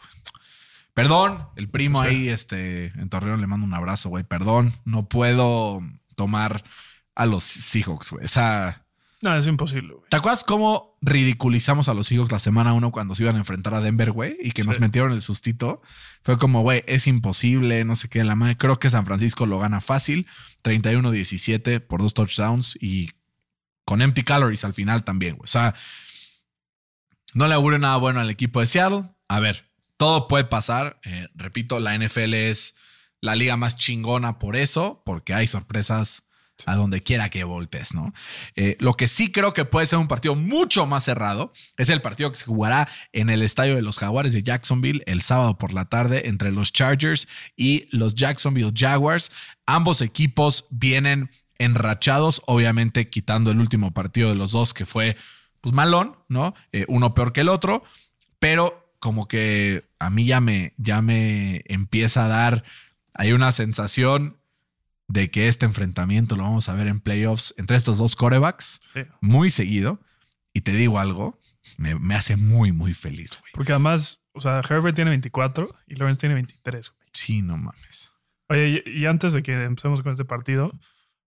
[0.95, 2.09] Perdón, el primo Sí.
[2.09, 4.25] ahí, este, en Torreón le mando un abrazo, güey.
[4.25, 5.81] Perdón, no puedo
[6.15, 6.65] tomar
[7.17, 8.25] a los Seahawks, güey.
[8.25, 8.81] O sea,
[9.21, 10.05] No, es imposible, güey.
[10.11, 13.75] ¿te acuerdas cómo ridiculizamos a los Seahawks la semana uno cuando se iban a enfrentar
[13.75, 14.37] a Denver, güey?
[14.41, 15.81] Y que nos metieron el sustito.
[16.23, 18.57] Fue como, güey, es imposible, no sé qué, la madre.
[18.57, 20.27] Creo que San Francisco lo gana fácil,
[20.63, 23.11] 31-17 por dos touchdowns y
[23.85, 25.45] con empty calories al final también, güey.
[25.45, 25.75] O sea,
[27.35, 29.03] no le auguro nada bueno al equipo de Seattle.
[29.29, 29.71] A ver,
[30.05, 31.01] todo puede pasar.
[31.05, 32.75] Eh, repito, la NFL es
[33.23, 36.25] la liga más chingona por eso, porque hay sorpresas
[36.67, 38.13] a donde quiera que voltees, ¿no?
[38.55, 42.03] Eh, lo que sí creo que puede ser un partido mucho más cerrado es el
[42.03, 45.73] partido que se jugará en el estadio de los Jaguares de Jacksonville el sábado por
[45.73, 49.33] la tarde entre los Chargers y los Jacksonville Jaguars.
[49.65, 55.17] Ambos equipos vienen enrachados, obviamente quitando el último partido de los dos que fue
[55.63, 56.55] pues malón, ¿no?
[56.73, 57.85] Eh, uno peor que el otro,
[58.39, 62.65] pero como que a mí ya me, ya me empieza a dar,
[63.13, 64.39] hay una sensación
[65.09, 69.01] de que este enfrentamiento lo vamos a ver en playoffs entre estos dos corebacks Sí.
[69.21, 70.01] muy seguido.
[70.55, 71.39] Y te digo algo,
[71.77, 73.53] me, me hace muy, muy feliz, güey.
[73.53, 77.09] Porque además, o sea, Herbert tiene 24 y Lawrence tiene 23, güey.
[77.13, 78.11] Sí, no mames.
[78.49, 80.73] Oye, y, y antes de que empecemos con este partido,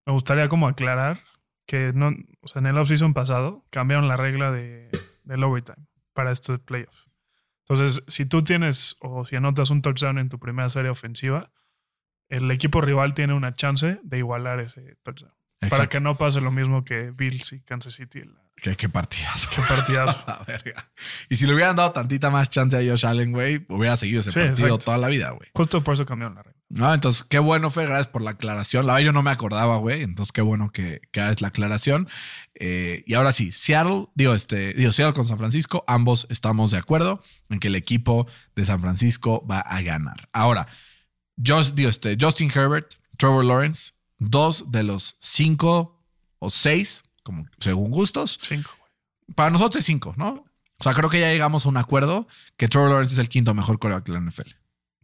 [0.07, 1.21] me gustaría como aclarar
[1.67, 2.11] que no,
[2.41, 4.89] o sea, en el offseason pasado cambiaron la regla de,
[5.25, 7.06] del overtime para estos playoffs.
[7.69, 11.51] Entonces, si tú tienes o si anotas un touchdown en tu primera serie ofensiva,
[12.29, 15.33] el equipo rival tiene una chance de igualar ese touchdown.
[15.69, 18.21] Para que no pase lo mismo que Bills y Kansas City.
[18.55, 19.49] Qué, qué partidazo.
[19.55, 20.23] Qué partidazo.
[20.27, 20.91] La verga.
[21.29, 24.31] Y si le hubieran dado tantita más chance a Josh Allen, güey, hubiera seguido ese
[24.31, 24.85] Sí, partido exacto.
[24.85, 25.49] toda la vida, güey.
[25.53, 26.56] Justo por eso cambiaron la regla.
[26.69, 28.85] No, entonces qué bueno, Fer, gracias por la aclaración.
[28.85, 30.03] La verdad, yo no me acordaba, güey.
[30.03, 32.09] Entonces, qué bueno que, que hagas la aclaración.
[32.55, 36.77] Eh, y ahora sí, Seattle, digo, este, digo, Seattle con San Francisco, ambos estamos de
[36.77, 40.27] acuerdo en que el equipo de San Francisco va a ganar.
[40.33, 40.67] Ahora,
[41.43, 46.03] Just, digo, este, Justin Herbert, Trevor Lawrence, dos de los cinco
[46.39, 48.91] o seis, como según gustos, Cinco, güey.
[49.35, 50.43] para nosotros es cinco, ¿no?
[50.79, 52.27] O sea, creo que ya llegamos a un acuerdo
[52.57, 54.51] que Trevor Lawrence es el quinto mejor coreback de la NFL.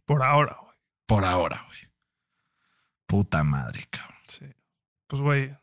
[0.04, 0.58] Por ahora.
[1.06, 1.78] Por ahora, güey.
[3.06, 4.18] Puta madre, cabrón.
[4.28, 4.46] Sí.
[5.06, 5.56] Pues, güey,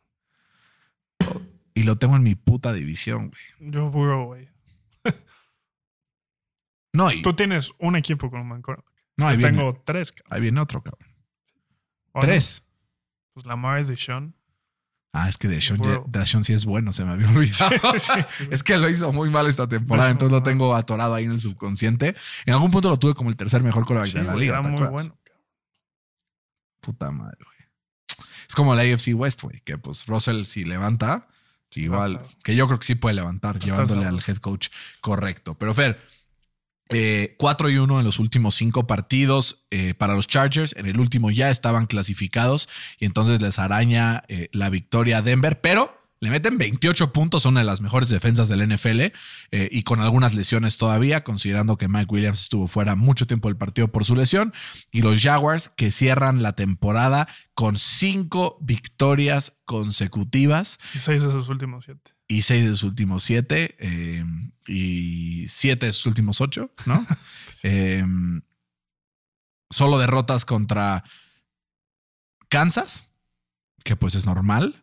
[1.74, 3.72] Y lo tengo en mi puta división, güey.
[3.72, 4.50] yo burro, güey.
[6.94, 8.86] No, y, Tú tienes un equipo con quarterback.
[9.18, 10.34] no ahí, Yo viene, tengo tres, cabrón.
[10.34, 11.10] ahí viene otro, cabrón.
[12.12, 12.22] ¿O no?
[12.22, 12.64] Tres.
[13.34, 14.36] Pues Lamar, Deshaun.
[15.14, 16.04] Ah, es que Deshaun, ya-.
[16.08, 17.72] Deshaun sí es bueno, se me había olvidado.
[17.98, 18.48] Sí, sí.
[18.52, 21.40] Es que lo hizo muy mal esta temporada, entonces lo tengo atorado ahí en el
[21.40, 22.14] subconsciente.
[22.46, 24.56] En algún punto lo tuve como el tercer mejor coreback Sí, de la liga.
[24.56, 25.18] era ¿te muy bueno.
[26.82, 27.58] Puta madre, güey.
[28.48, 31.30] Es como la AFC West, güey, que pues Russell si levanta,
[31.74, 32.38] igual, Levanta.
[32.44, 34.68] que yo creo que sí puede levantar, llevándole al head coach
[35.00, 35.56] correcto.
[35.56, 36.02] Pero Fer,
[36.90, 40.76] eh, 4 y 1 en los últimos cinco partidos eh, para los Chargers.
[40.76, 42.68] En el último ya estaban clasificados
[43.00, 47.56] y entonces les araña eh, la victoria a Denver, pero le meten 28 puntos, son
[47.56, 49.12] una de las mejores defensas del NFL eh,
[49.72, 53.88] y con algunas lesiones todavía, considerando que Mike Williams estuvo fuera mucho tiempo del partido
[53.92, 54.54] por su lesión.
[54.92, 61.50] Y los Jaguars que cierran la temporada con cinco victorias consecutivas Y seis de sus
[61.50, 62.12] últimos siete.
[62.28, 64.24] y seis de sus últimos siete eh,
[64.68, 67.06] y siete de sus últimos ocho, ¿no?
[67.64, 68.04] Eh,
[69.70, 71.04] solo derrotas contra
[72.50, 73.12] Kansas,
[73.84, 74.81] que pues es normal,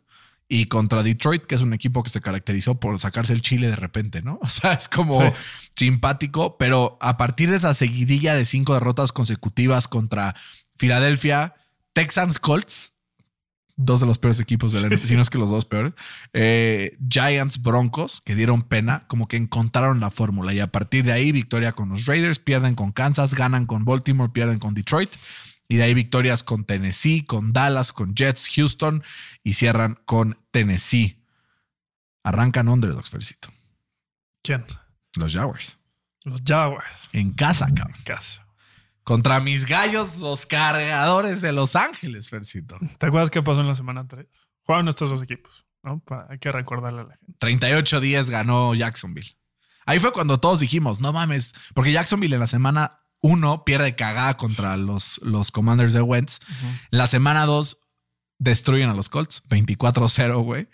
[0.48, 3.76] y contra Detroit, que es un equipo que se caracterizó por sacarse el chile de
[3.76, 4.38] repente, ¿no?
[4.42, 5.32] O sea, es como Sí.
[5.76, 10.34] simpático, pero a partir de esa seguidilla de cinco derrotas consecutivas contra
[10.76, 11.54] Filadelfia,
[11.92, 12.92] Texans Colts,
[13.76, 15.92] dos de los peores equipos del NFL, si no es que los dos peores,
[16.32, 21.12] eh, Giants Broncos, que dieron pena, como que encontraron la fórmula y a partir de
[21.12, 25.10] ahí victoria con los Raiders, pierden con Kansas, ganan con Baltimore, pierden con Detroit
[25.68, 29.04] y de ahí victorias con Tennessee, con Dallas, con Jets, Houston
[29.44, 31.22] y cierran con Tennessee.
[32.24, 33.50] Arrancan underdogs, felicito.
[34.42, 34.64] ¿Quién?
[35.16, 35.78] Los Jaguars.
[36.24, 37.08] Los Jaguars.
[37.12, 37.96] En casa, cabrón.
[38.04, 38.46] Casa.
[39.04, 42.78] Contra mis gallos, los cargadores de Los Ángeles, Fercito.
[42.98, 44.26] ¿Te acuerdas qué pasó en la semana 3?
[44.64, 46.02] Jugaron estos dos equipos, ¿no?
[46.28, 47.38] Hay que recordarle a la gente.
[47.40, 49.38] 38-10 ganó Jacksonville.
[49.86, 54.36] Ahí fue cuando todos dijimos, no mames, porque Jacksonville en la semana uno pierde cagada
[54.36, 56.38] contra los, los Commanders de Wentz.
[56.90, 57.78] En la semana dos
[58.38, 60.68] destruyen a los Colts, 24-0, güey.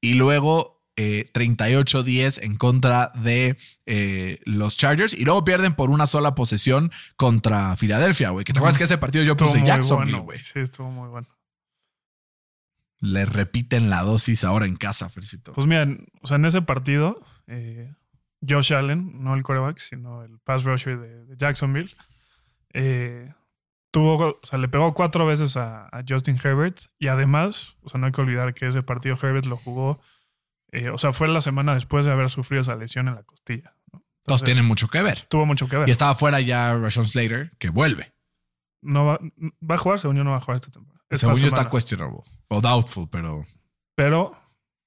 [0.00, 3.56] Y luego eh, 38-10 en contra de
[3.86, 5.14] eh, los Chargers.
[5.14, 8.44] Y luego pierden por una sola posesión contra Filadelfia, güey.
[8.44, 10.38] Que te acuerdas que ese partido yo Estuvo puse muy Jacksonville, bueno, güey.
[10.42, 11.28] Sí, estuvo muy bueno.
[13.00, 15.52] Le repiten la dosis ahora en casa, Fercito.
[15.52, 15.86] Pues mira,
[16.22, 17.94] o sea, en ese partido, eh,
[18.48, 21.94] Josh Allen, no el quarterback, sino el pass rusher de, de Jacksonville,
[22.72, 23.32] eh,
[23.90, 27.98] tuvo, o sea, le pegó cuatro veces a, a Justin Herbert y además, o sea,
[27.98, 30.00] no hay que olvidar que ese partido Herbert lo jugó,
[30.72, 33.74] eh, o sea, fue la semana después de haber sufrido esa lesión en la costilla.
[33.92, 33.98] ¿no?
[33.98, 35.20] Entonces Entonces, tienen mucho que ver.
[35.28, 35.88] tuvo mucho que ver.
[35.88, 38.12] Y estaba fuera ya Rashawn Slater, que vuelve.
[38.82, 39.18] No va,
[39.68, 41.02] va a jugar, según yo no va a jugar esta temporada.
[41.08, 42.18] esta Según yo está questionable.
[42.48, 43.46] O doubtful, pero
[43.94, 44.36] Pero, o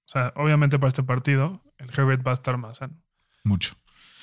[0.06, 3.02] sea, obviamente para este partido, el Herbert va a estar más sano.
[3.44, 3.76] Mucho.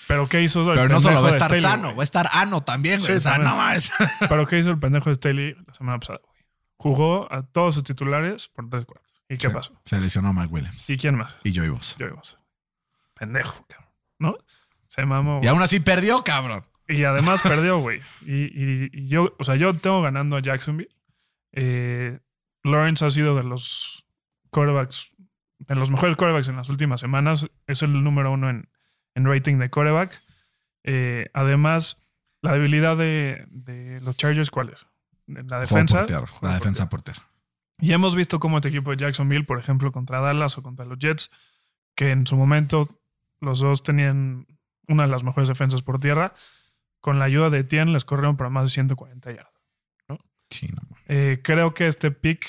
[0.08, 1.96] Pero ¿qué hizo el Pero no solo va a estar Staley, sano, güey?
[1.96, 3.06] va a estar ano también, güey.
[3.06, 3.50] Sí, o sea, también.
[3.50, 3.92] no mames.
[4.28, 6.36] Pero ¿qué hizo el pendejo de Staley la semana pasada, güey?
[6.78, 9.12] Jugó a todos sus titulares por tres cuartos.
[9.28, 9.80] ¿Y qué Sí, pasó?
[9.84, 10.88] Se lesionó Mike Williams.
[10.90, 11.34] ¿Y quién más?
[11.42, 11.96] Y Joey Bosa.
[11.98, 12.38] Yo Bosa.
[13.14, 13.90] Pendejo, cabrón.
[14.18, 14.36] ¿No?
[14.88, 15.40] Se mamó.
[15.42, 16.64] Y aún así perdió, cabrón.
[16.86, 18.00] Y además perdió, güey.
[18.24, 20.94] Y, y- y yo, o sea, yo tengo ganando a Jacksonville.
[21.52, 22.20] Eh,
[22.62, 24.06] Lawrence ha sido de los
[24.50, 25.10] quarterbacks,
[25.58, 27.48] de los mejores quarterbacks en las últimas semanas.
[27.66, 28.68] Es el número uno en,
[29.16, 30.22] en rating de quarterback.
[30.84, 32.06] Eh, además,
[32.42, 34.86] la debilidad de, de los Chargers, ¿cuál es?
[35.26, 36.06] La defensa.
[36.08, 36.88] La por defensa tierra.
[36.88, 37.22] por tierra.
[37.80, 40.98] Y hemos visto cómo este equipo de Jacksonville, por ejemplo, contra Dallas o contra los
[40.98, 41.30] Jets,
[41.94, 43.00] que en su momento
[43.40, 44.46] los dos tenían
[44.88, 46.32] una de las mejores defensas por tierra,
[47.00, 49.52] con la ayuda de Etienne les corrieron para más de 140 yardas.
[50.48, 50.82] Sí, no.
[51.06, 52.46] Eh, creo que este pick,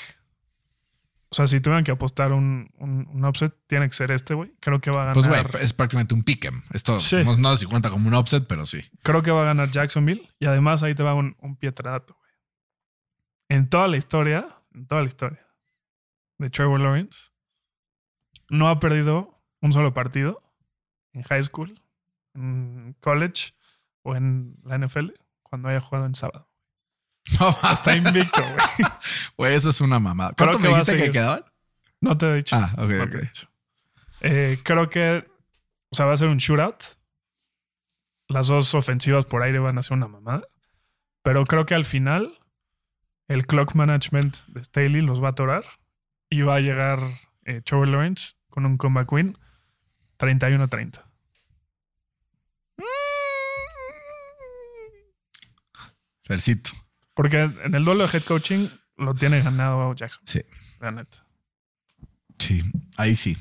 [1.30, 4.54] o sea, si tuvieran que apostar un, un, un upset, tiene que ser este, güey.
[4.60, 5.14] Creo que va a ganar.
[5.14, 6.62] Pues, güey, es prácticamente un pick'em.
[6.72, 7.16] Esto Sí.
[7.24, 8.80] no, no sé si cuenta como un offset, pero sí.
[9.02, 10.26] Creo que va a ganar Jacksonville.
[10.38, 12.30] Y además ahí te va un, un pietradato, güey.
[13.50, 15.46] En toda la historia, en toda la historia
[16.38, 17.30] de Trevor Lawrence,
[18.48, 20.42] no ha perdido un solo partido
[21.12, 21.80] en high school,
[22.34, 23.52] en college
[24.02, 25.10] o en la NFL
[25.42, 26.47] cuando haya jugado en sábado.
[27.38, 28.90] No Está invicto, güey.
[29.36, 30.32] Güey, eso es una mamada.
[30.36, 31.44] ¿Cuánto me dijiste que quedaban?
[32.00, 32.56] No te he dicho.
[32.56, 33.48] Ah, ok, No dicho.
[34.20, 35.28] Eh, creo que,
[35.90, 36.82] o sea, va a ser un shootout.
[38.28, 40.42] Las dos ofensivas por aire van a ser una mamada.
[41.22, 42.38] Pero creo que al final
[43.28, 45.64] el clock management de Staley los va a atorar
[46.30, 47.00] y va a llegar
[47.44, 49.38] eh, Lawrence con un comeback win
[50.18, 51.04] 31-30.
[56.24, 56.70] Fercito.
[57.18, 60.22] Porque en el duelo de head coaching lo tiene ganado Jackson.
[60.24, 60.40] Sí.
[60.78, 61.26] La neta.
[62.38, 62.62] Sí,
[62.96, 63.36] ahí sí.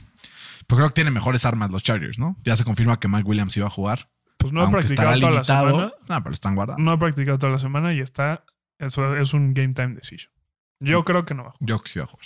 [0.65, 2.35] Pero creo que tiene mejores armas los Chargers, ¿no?
[2.43, 4.09] Ya se confirma que Mike Williams iba a jugar.
[4.39, 5.91] Pues no ha practicado toda la semana.
[6.07, 6.83] No, pero lo están guardando.
[6.83, 8.45] No ha practicado toda la semana y está.
[8.79, 10.33] Eso es un game time decision.
[10.79, 11.69] Yo creo que no va a jugar.
[11.69, 12.25] Yo que sí iba a jugar.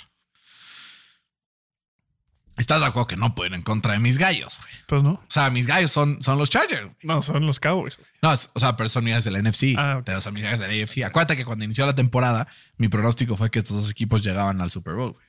[2.62, 4.74] ¿Estás de acuerdo que no pueden en contra de mis gallos, güey?
[4.88, 5.13] Pues no.
[5.13, 6.84] O sea, mis gallos son, son los Chargers.
[6.86, 6.95] güey.
[7.04, 7.97] No, son los Cowboys.
[7.97, 8.08] güey.
[8.21, 9.76] No, o sea, pero son del NFC.
[9.78, 10.10] Ah, ok.
[10.15, 11.04] O sea, mis gallos del AFC.
[11.04, 12.47] Acuérdate que cuando inició la temporada,
[12.78, 15.13] mi pronóstico fue que estos dos equipos llegaban al Super Bowl.
[15.13, 15.26] güey.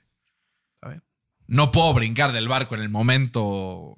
[0.74, 1.02] Está bien.
[1.46, 3.96] No puedo brincar del barco en el momento.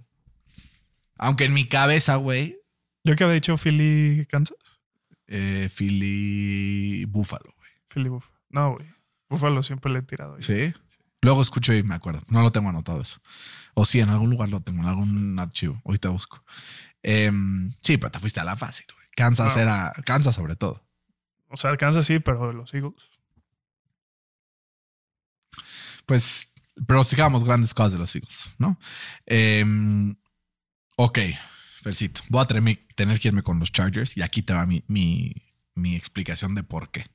[1.18, 2.58] Aunque en mi cabeza, güey,
[3.02, 4.56] Yo que había dicho Philly, Kansas.
[5.26, 7.70] eh, Philly Buffalo, güey.
[7.92, 8.32] Philly Buffalo.
[8.50, 8.86] No, güey.
[9.28, 10.36] Buffalo siempre le he tirado.
[10.36, 10.42] ahí.
[10.42, 10.72] Sí.
[11.24, 12.20] Luego escucho y me acuerdo.
[12.28, 13.20] No lo tengo anotado eso.
[13.74, 15.80] O sí, en algún lugar lo tengo, en algún archivo.
[15.84, 16.44] Ahorita busco.
[17.02, 19.06] Em, sí, pero te fuiste a la fácil, güey.
[19.16, 19.62] Kansas No.
[19.62, 19.92] era.
[20.04, 20.86] Kansas sobre todo.
[21.48, 23.02] O sea, Kansas sí, pero los Eagles.
[26.06, 26.52] Pues
[26.86, 28.78] pronosticábamos grandes cosas de los Eagles, ¿no?
[29.24, 30.14] Em,
[30.96, 31.18] ok,
[31.82, 32.20] Fercito.
[32.28, 35.34] Voy a tener que irme con los Chargers y aquí te va mi, mi,
[35.74, 37.06] mi explicación de por qué.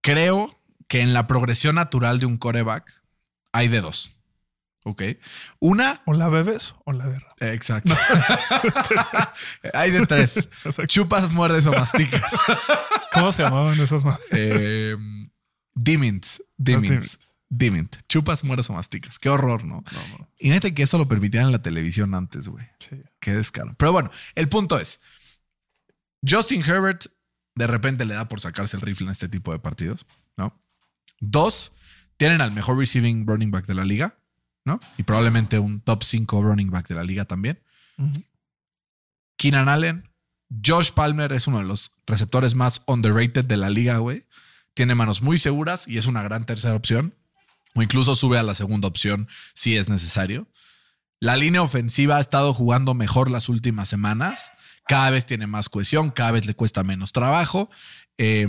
[0.00, 0.63] Creo
[0.94, 3.02] que en la progresión natural de un coreback
[3.50, 4.16] hay de dos.
[4.84, 5.02] Ok.
[5.58, 6.02] Una.
[6.06, 7.34] O la bebes o la derramas.
[7.40, 7.92] Exacto.
[9.74, 10.48] hay de tres.
[10.86, 12.22] Chupas, muerdes o masticas.
[13.12, 14.24] ¿Cómo se llamaban esas madres?
[14.30, 14.96] Eh.
[15.74, 16.26] Dimint.
[16.56, 17.96] Dimint.
[18.08, 19.18] Chupas, mueres o masticas.
[19.18, 19.82] Qué horror, ¿no?
[19.90, 20.28] No, no.
[20.38, 22.68] Imagínate que eso lo permitían en la televisión antes, güey.
[22.78, 23.02] Sí.
[23.18, 23.74] Qué descaro.
[23.76, 25.00] Pero bueno, el punto es:
[26.24, 27.06] Justin Herbert
[27.56, 30.56] de repente le da por sacarse el rifle en este tipo de partidos, ¿no?
[31.30, 31.72] Dos,
[32.16, 34.18] tienen al mejor receiving running back de la liga,
[34.64, 34.80] ¿no?
[34.98, 37.60] Y probablemente un top 5 running back de la liga también.
[39.36, 40.10] Keenan Allen.
[40.64, 44.26] Josh Palmer es uno de los receptores más underrated de la liga, güey.
[44.74, 47.14] Tiene manos muy seguras y es una gran tercera opción.
[47.74, 50.46] O incluso sube a la segunda opción si es necesario.
[51.18, 54.52] La línea ofensiva ha estado jugando mejor las últimas semanas.
[54.86, 57.70] Cada vez tiene más cohesión, cada vez le cuesta menos trabajo.
[58.18, 58.46] eh,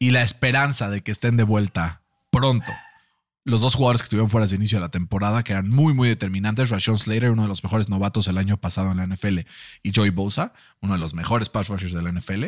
[0.00, 2.72] y la esperanza de que estén de vuelta pronto.
[3.44, 6.08] Los dos jugadores que estuvieron fuera de inicio de la temporada, que eran muy, muy
[6.08, 9.40] determinantes, Rashawn Slater, uno de los mejores novatos el año pasado en la NFL,
[9.82, 12.44] y Joey Bosa, uno de los mejores pass rushers de la NFL.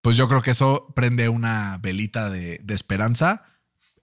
[0.00, 3.44] Pues yo creo que eso prende una velita de, de esperanza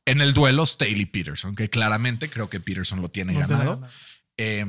[0.05, 3.75] en el duelo Staley Peterson, que claramente creo que Peterson lo tiene No tiene ganado.
[3.81, 3.93] ganado.
[4.37, 4.65] Eh,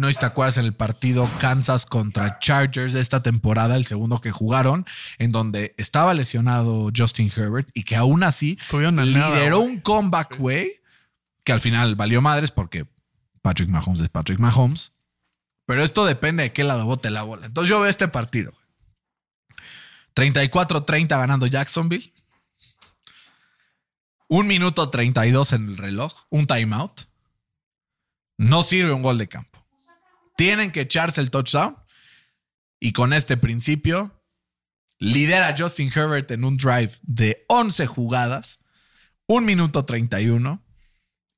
[0.00, 3.84] no sé si te acuerdas en el partido Kansas contra Chargers de esta temporada, el
[3.84, 4.86] segundo que jugaron,
[5.18, 10.80] en donde estaba lesionado Justin Herbert y que aún así nada, lideró un comeback, güey,
[11.44, 12.86] que al final valió madres porque
[13.42, 14.94] Patrick Mahomes es Patrick Mahomes.
[15.66, 17.44] Pero esto depende de qué lado bote la bola.
[17.44, 18.54] Entonces yo veo este partido.
[20.16, 22.14] 34-30 ganando Jacksonville.
[24.28, 26.24] Un minuto 32 en el reloj.
[26.30, 27.02] Un timeout.
[28.38, 29.49] No sirve un gol de campo.
[30.40, 31.76] Tienen que echarse el touchdown.
[32.80, 34.24] Y con este principio,
[34.98, 38.60] lidera Justin Herbert en un drive de 11 jugadas.
[39.26, 40.64] Un minuto 31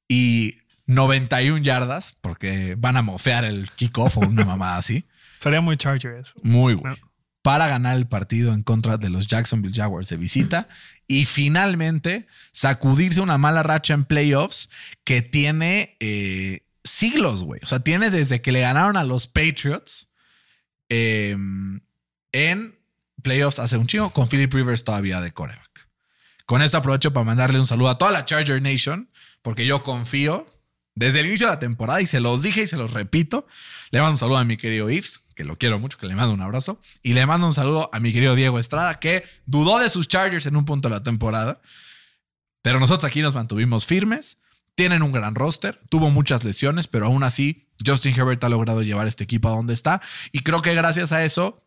[0.07, 5.05] y 91 yardas, porque van a mofear el kickoff o una mamada así.
[5.41, 6.35] Sería muy Charger eso.
[6.45, 6.97] Muy bueno.
[7.01, 7.13] No.
[7.43, 10.69] Para ganar el partido en contra de los Jacksonville Jaguars de visita
[11.09, 14.71] y finalmente sacudirse una mala racha en playoffs
[15.03, 17.61] que tiene eh, siglos, güey.
[17.63, 20.09] O sea, tiene desde que le ganaron a los Patriots
[20.89, 21.37] eh,
[22.33, 22.79] en
[23.23, 25.89] playoffs hace un chingo con Philip Rivers todavía de coreback.
[26.47, 29.09] Con esto aprovecho para mandarle un saludo a toda la Charger Nation
[29.43, 30.47] porque yo confío
[30.95, 33.47] desde el inicio de la temporada y se los dije y se los repito.
[33.91, 36.35] Le mando un saludo a mi querido Ives, que lo quiero mucho, que le mando
[36.35, 36.81] un abrazo.
[37.03, 40.47] Y le mando un saludo a mi querido Diego Estrada, que dudó de sus Chargers
[40.47, 41.61] en un punto de la temporada.
[42.61, 44.39] Pero nosotros aquí nos mantuvimos firmes.
[44.75, 49.07] Tienen un gran roster, tuvo muchas lesiones, pero aún así Justin Herbert ha logrado llevar
[49.07, 50.01] este equipo a donde está.
[50.33, 51.67] Y creo que gracias a eso,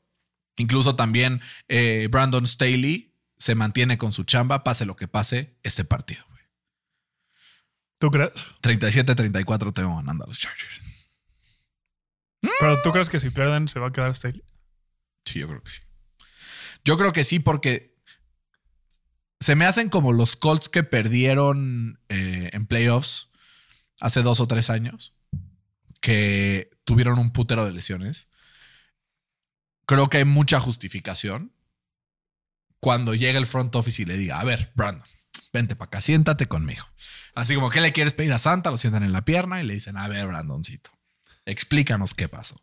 [0.57, 5.83] incluso también eh, Brandon Staley se mantiene con su chamba, pase lo que pase, este
[5.83, 6.25] partido.
[7.97, 8.33] ¿Tú crees?
[8.61, 10.83] 37-34 tengo ganando a los Chargers.
[12.59, 14.43] Pero tú crees que si pierden se va a quedar Staley.
[15.25, 15.81] Sí, yo creo que sí.
[16.83, 17.94] Yo creo que sí, porque
[19.45, 23.29] se me hacen como los Colts que perdieron eh, en playoffs
[23.99, 25.13] hace dos o tres años,
[26.01, 28.27] que tuvieron un putero de lesiones.
[29.86, 31.53] Creo que hay mucha justificación
[32.79, 35.08] cuando llega el front office y le diga, a ver, Brandon,
[35.53, 36.84] vente para acá, siéntate conmigo.
[37.36, 38.71] Así como, ¿qué le quieres pedir a Santa?
[38.71, 40.89] Lo sientan en la pierna y le dicen, a ver, Brandoncito,
[41.45, 42.60] explícanos qué pasó.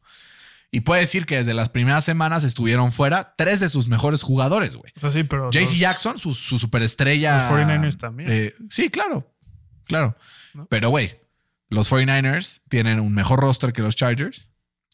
[0.74, 4.74] Y puede decir que desde las primeras semanas estuvieron fuera tres de sus mejores jugadores,
[4.74, 4.90] güey.
[4.96, 5.50] O sea, sí, pero.
[5.50, 7.48] JC los- Jackson, su, su superestrella.
[7.50, 8.30] Los 49ers también.
[8.32, 9.30] Eh, sí, claro.
[9.84, 10.16] Claro.
[10.54, 10.66] ¿No?
[10.70, 11.20] Pero, güey,
[11.68, 14.48] los 49ers tienen un mejor roster que los Chargers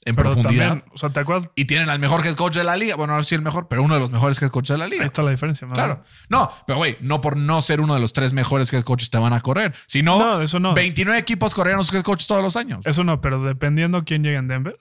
[0.05, 0.69] en Pero profundidad.
[0.69, 1.51] también, o sea, ¿te acuerdas?
[1.55, 2.97] Y tienen al mejor head coach de la liga.
[2.97, 4.85] Bueno, no sé si el mejor, pero uno de los mejores head coaches de la
[4.87, 5.05] Ahí liga.
[5.05, 5.67] está la diferencia.
[5.67, 5.75] ¿no?
[5.75, 6.03] Claro.
[6.29, 9.19] No, pero güey, no por no ser uno de los tres mejores head coaches te
[9.19, 9.75] van a correr.
[9.87, 10.75] Sino No, eso no.
[10.75, 12.81] 29 equipos a sus head coaches todos los años.
[12.87, 14.79] Eso no, pero dependiendo quién llegue en Denver,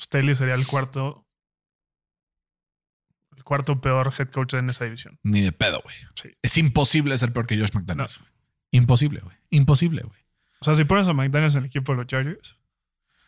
[0.00, 1.26] Staley sería el cuarto.
[3.36, 5.18] El cuarto peor head coach en esa división.
[5.22, 5.96] Ni de pedo, güey.
[6.14, 6.30] Sí.
[6.42, 8.20] Es imposible ser peor que Josh McDaniels.
[8.70, 9.36] Imposible, güey.
[9.50, 10.20] Imposible, güey.
[10.60, 12.58] O sea, si pones a McDaniels en el equipo de los Chargers,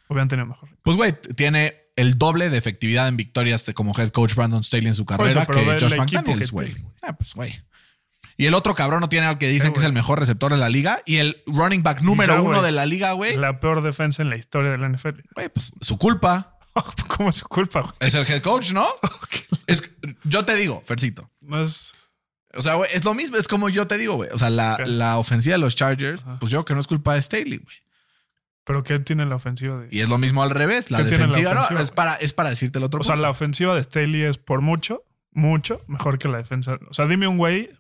[0.09, 0.69] hubieran tenido mejor.
[0.83, 4.95] Pues, güey, tiene el doble de efectividad en victorias como head coach Brandon Staley en
[4.95, 6.75] su carrera que Josh McDaniels, güey.
[7.03, 7.55] Ah, pues, güey.
[8.37, 10.59] Y el otro cabrón no tiene al que dicen que es el mejor receptor de
[10.59, 13.37] la liga y el running back número ya, uno de la liga, güey.
[13.37, 15.21] La peor defensa en la historia de la NFL.
[15.35, 16.52] Güey, pues su culpa.
[17.09, 17.95] ¿Cómo es su culpa, güey?
[18.01, 18.87] Es el head coach, ¿no?
[19.67, 21.31] es, yo te digo, Fercito.
[21.41, 21.95] No es.
[22.55, 24.29] O sea, güey, es lo mismo, es como yo te digo, güey.
[24.33, 26.39] O sea, la, la ofensiva de los Chargers, Ajá.
[26.39, 27.77] pues yo creo que no es culpa de Staley, güey.
[28.65, 29.89] Pero ¿qué tiene la ofensiva de.?
[29.91, 30.91] Y es lo mismo al revés.
[30.91, 31.83] La ¿Qué tiene la defensiva, no, ofensiva?
[31.83, 33.01] es para, es para decirte el otro.
[33.01, 36.79] O sea, la ofensiva de Staley es por mucho, mucho mejor que la defensa.
[36.89, 37.71] O sea, dime un güey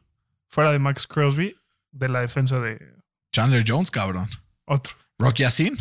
[0.48, 1.54] fuera de Max Crosby
[1.92, 2.94] de la defensa de
[3.32, 4.28] Chandler Jones, cabrón.
[4.64, 4.94] otro.
[5.18, 5.76] Rocky Asin.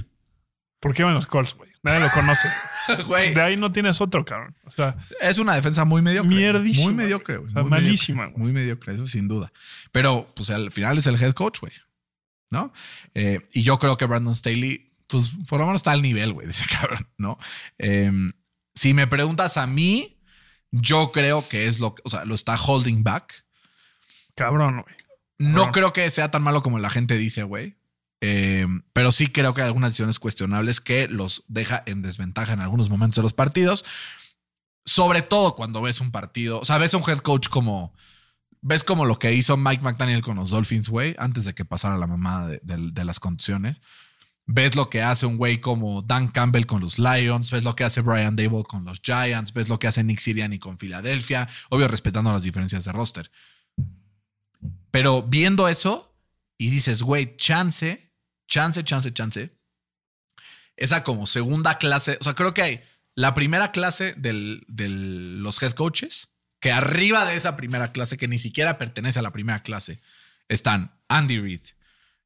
[0.80, 1.71] ¿Por qué van los Colts, güey?
[1.84, 2.48] Nadie lo conoce.
[3.08, 4.56] Güey, De ahí no tienes otro, cabrón.
[4.66, 6.30] O sea, es una defensa muy mediocre.
[6.30, 7.50] Mierdísima, Muy mediocre, güey.
[7.50, 8.44] O sea, muy malísima, mediocre.
[8.44, 9.54] Muy mediocre, eso sin duda.
[9.92, 11.74] Pero, pues al final es el head coach, güey.
[12.50, 12.74] ¿No?
[13.14, 16.50] Eh, y yo creo que Brandon Staley, pues por lo menos está al nivel, güey,
[16.50, 17.38] ese cabrón, ¿no?
[17.78, 18.12] Eh,
[18.74, 20.20] si me preguntas a mí,
[20.72, 23.46] yo creo que es lo que, o sea, lo está holding back.
[24.36, 24.96] cabrón, güey.
[25.38, 27.76] No creo que sea tan malo como la gente dice, güey.
[28.22, 32.60] Eh, pero sí creo que hay algunas decisiones cuestionables que los deja en desventaja en
[32.60, 33.84] algunos momentos de los partidos.
[34.86, 37.94] Sobre todo cuando ves un partido, o sea, ves un head coach como,
[38.62, 41.98] ves como lo que hizo Mike McDaniel con los Dolphins, güey, antes de que pasara
[41.98, 43.82] la mamada de las contusiones.
[44.48, 47.84] Ves lo que hace un güey como Dan Campbell con los Lions, ves lo que
[47.84, 51.88] hace Brian Dable con los Giants, ves lo que hace Nick Sirianni con Filadelfia, obvio
[51.88, 53.32] respetando las diferencias de roster.
[54.90, 56.18] Pero viendo eso
[56.58, 58.11] y dices, güey, chance,
[58.52, 59.50] chance, chance, chance.
[60.76, 62.82] Esa como segunda clase, o sea, creo que hay
[63.16, 66.28] la primera clase del- de los head coaches,
[66.60, 70.02] que arriba de esa primera clase, que ni siquiera pertenece a la primera clase,
[70.50, 71.62] están Andy Reid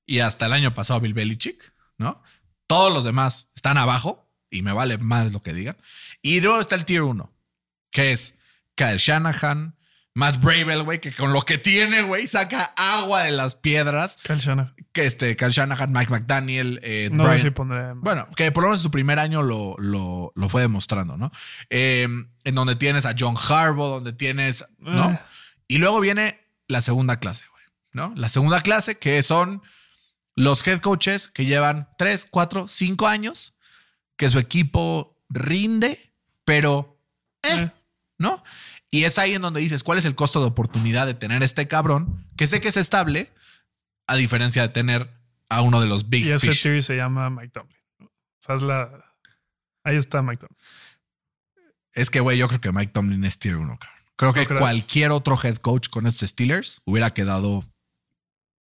[0.06, 2.22] y hasta el año pasado Bill Belichick, ¿no?
[2.68, 5.78] Todos los demás están abajo y me vale más lo que digan.
[6.22, 7.32] Y luego está el tier 1,
[7.92, 8.36] que es
[8.76, 9.76] Kyle Shanahan,
[10.16, 14.18] Matt Bravel, güey, que con lo que tiene, güey, saca agua de las piedras.
[14.24, 14.74] Kyle Shanahan.
[14.94, 17.94] Que este, Kyle Shanahan, Mike McDaniel, eh, No Brian- sé si pondré.
[17.96, 21.32] bueno, que por lo menos en su primer año lo, lo, lo fue demostrando, ¿no?
[21.70, 22.08] Eh,
[22.46, 25.12] en donde tienes a John Harbaugh, donde tienes, ¿no?
[25.12, 25.20] Eh.
[25.68, 26.40] Y luego viene
[26.70, 28.14] la segunda clase, güey, ¿no?
[28.16, 29.62] La segunda clase que son
[30.34, 33.56] los head coaches que llevan 3, 4, 5 años,
[34.16, 36.14] que su equipo rinde,
[36.46, 37.02] pero,
[37.44, 37.72] eh, Eh.
[38.18, 38.42] ¿no?
[38.96, 41.68] Y es ahí en donde dices, ¿cuál es el costo de oportunidad de tener este
[41.68, 43.30] cabrón que sé que es estable,
[44.08, 45.10] a diferencia de tener
[45.50, 46.82] a uno de los big Y ese fish?
[46.82, 47.78] Se llama Mike Tomlin.
[48.00, 49.14] O sea, es la.
[49.84, 50.58] Ahí está Mike Tomlin.
[51.92, 54.00] Es que, güey, yo creo que Mike Tomlin es tier 1, cabrón.
[54.16, 57.66] Creo que cualquier otro head coach con estos Steelers hubiera quedado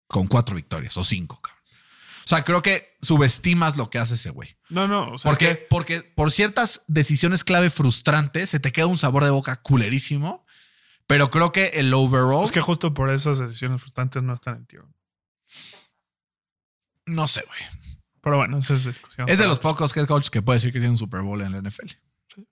[0.06, 1.59] con cuatro victorias o cinco, cabrón.
[2.30, 4.56] O sea, creo que subestimas lo que hace ese güey.
[4.68, 5.10] No, no.
[5.14, 8.98] O sea, Porque, es que- porque por ciertas decisiones clave frustrantes se te queda un
[8.98, 10.46] sabor de boca culerísimo.
[11.08, 14.66] Pero creo que el overall, es que justo por esas decisiones frustrantes no están en
[14.66, 14.88] tío.
[17.06, 17.60] no sé, güey.
[18.20, 19.28] Pero bueno, esa es discusión.
[19.28, 21.50] Es de los pocos head coaches que puede decir que tiene un Super Bowl en
[21.50, 21.90] la NFL.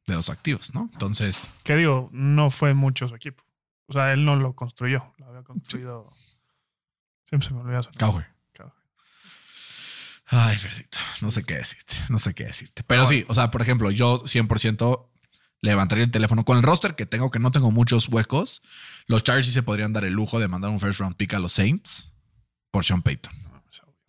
[0.08, 0.88] De los activos, ¿no?
[0.92, 3.44] Entonces, Que digo, no fue mucho su equipo.
[3.86, 5.14] O sea, él no lo construyó.
[5.18, 6.10] Lo había construido.
[7.28, 7.82] Siempre se me olvida.
[7.96, 8.26] Cowher.
[10.30, 12.82] Ay, Fercito, no sé qué decirte, no sé qué decirte.
[12.84, 15.08] Pero sí, o sea, por ejemplo, yo 100%
[15.62, 18.60] levantaría el teléfono con el roster que tengo, que no tengo muchos huecos.
[19.06, 21.38] Los Chargers sí se podrían dar el lujo de mandar un first round pick a
[21.38, 22.12] los Saints
[22.70, 23.32] por Sean Payton,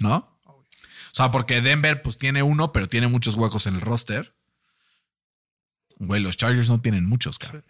[0.02, 0.38] No.
[0.46, 4.36] O sea, porque Denver pues tiene uno, pero tiene muchos huecos en el roster.
[5.98, 7.66] Güey, los Chargers no tienen muchos, cabrón.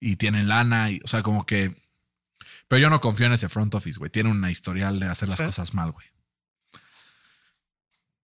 [0.00, 1.74] Y tienen lana, y, o sea, como que...
[2.68, 4.10] Pero yo no confío en ese front office, güey.
[4.10, 5.44] Tiene una historial de hacer las Sí.
[5.44, 6.06] cosas mal, güey.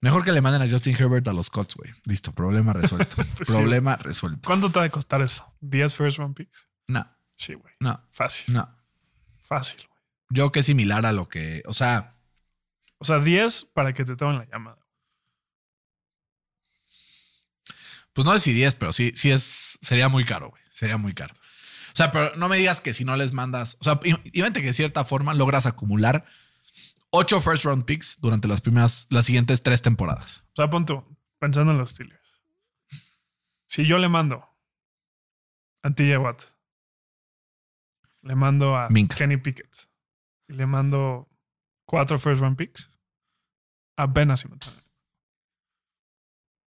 [0.01, 1.91] Mejor que le manden a Justin Herbert a los Colts, güey.
[2.05, 3.17] Listo, problema resuelto.
[3.37, 3.53] Pues sí.
[3.55, 4.47] problema resuelto.
[4.47, 5.45] ¿Cuánto te va a costar eso?
[5.61, 6.69] ¿10 first round picks?
[6.87, 7.05] No,
[7.37, 7.75] Sí, güey.
[7.81, 8.55] no, Fácil.
[8.55, 8.69] no.
[9.43, 10.01] Fácil, güey.
[10.31, 11.63] Yo que es similar a lo que...
[11.67, 12.17] O sea,
[12.99, 14.79] O sea, 10 para que te tomen la llamada.
[18.13, 19.79] pues no sé si 10, pero sí, sí es...
[19.81, 20.63] Sería muy caro, güey.
[20.71, 21.35] Sería muy caro.
[21.93, 23.77] O sea, pero no me digas que si no les mandas...
[23.81, 26.25] O sea, imagínate que de cierta forma logras acumular
[27.11, 29.07] 8 first round picks durante las primeras...
[29.11, 30.45] Las siguientes tres temporadas.
[30.53, 31.07] O sea, punto,
[31.39, 32.43] pensando en los Steelers.
[33.67, 34.45] Si yo le mando
[35.83, 36.43] a TJ Watt,
[38.23, 39.17] le mando a Minka.
[39.17, 39.89] Kenny Pickett
[40.49, 41.29] y le mando
[41.87, 42.91] cuatro first round picks,
[43.97, 44.83] apenas si me toman.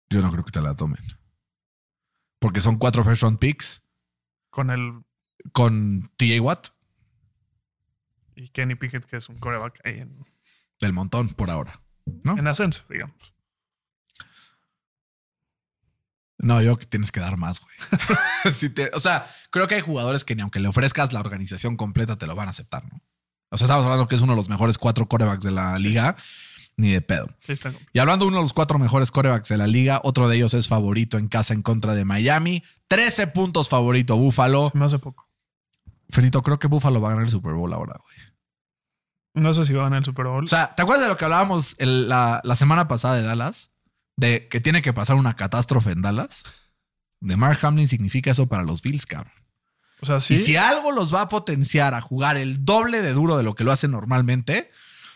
[0.09, 1.03] Yo no creo que te la tomen.
[2.39, 3.83] Porque son cuatro first round picks
[4.49, 5.03] Con el
[5.51, 6.67] con TJ Watt
[8.39, 10.25] y Kenny Pickett, que es un coreback ahí en,
[10.79, 11.81] del montón por ahora.
[12.23, 12.37] ¿No?
[12.37, 13.15] en ascenso, digamos.
[16.37, 17.75] No, yo que tienes que dar más, güey.
[18.73, 22.17] Te- o sea, creo que hay jugadores que ni aunque le ofrezcas la organización completa
[22.17, 23.01] te lo van a aceptar, ¿no?
[23.51, 26.15] O sea, estamos hablando que es uno de los mejores cuatro corebacks de la liga,
[26.77, 27.27] ni de pedo.
[27.39, 27.55] Sí.
[27.91, 30.53] Y hablando de uno de los cuatro mejores corebacks de la liga, otro de ellos
[30.53, 32.63] es favorito en casa en contra de Miami.
[32.87, 34.71] 13 puntos favorito Búfalo.
[34.75, 35.27] Me hace poco.
[36.09, 38.15] Ferito, creo que Búfalo va a ganar el Super Bowl ahora, güey.
[39.33, 40.43] No sé si va a ganar el Super Bowl.
[40.43, 43.71] O sea, ¿te acuerdas de lo que hablábamos el- la, la semana pasada de Dallas?
[44.17, 46.43] De que tiene que pasar una catástrofe en Dallas.
[47.21, 49.33] De Mark Hamlin significa eso para los Bills, cabrón.
[50.01, 50.35] O sea, sí.
[50.35, 53.55] Y si algo los va a potenciar a jugar el doble de duro de lo
[53.55, 54.71] que lo hacen normalmente,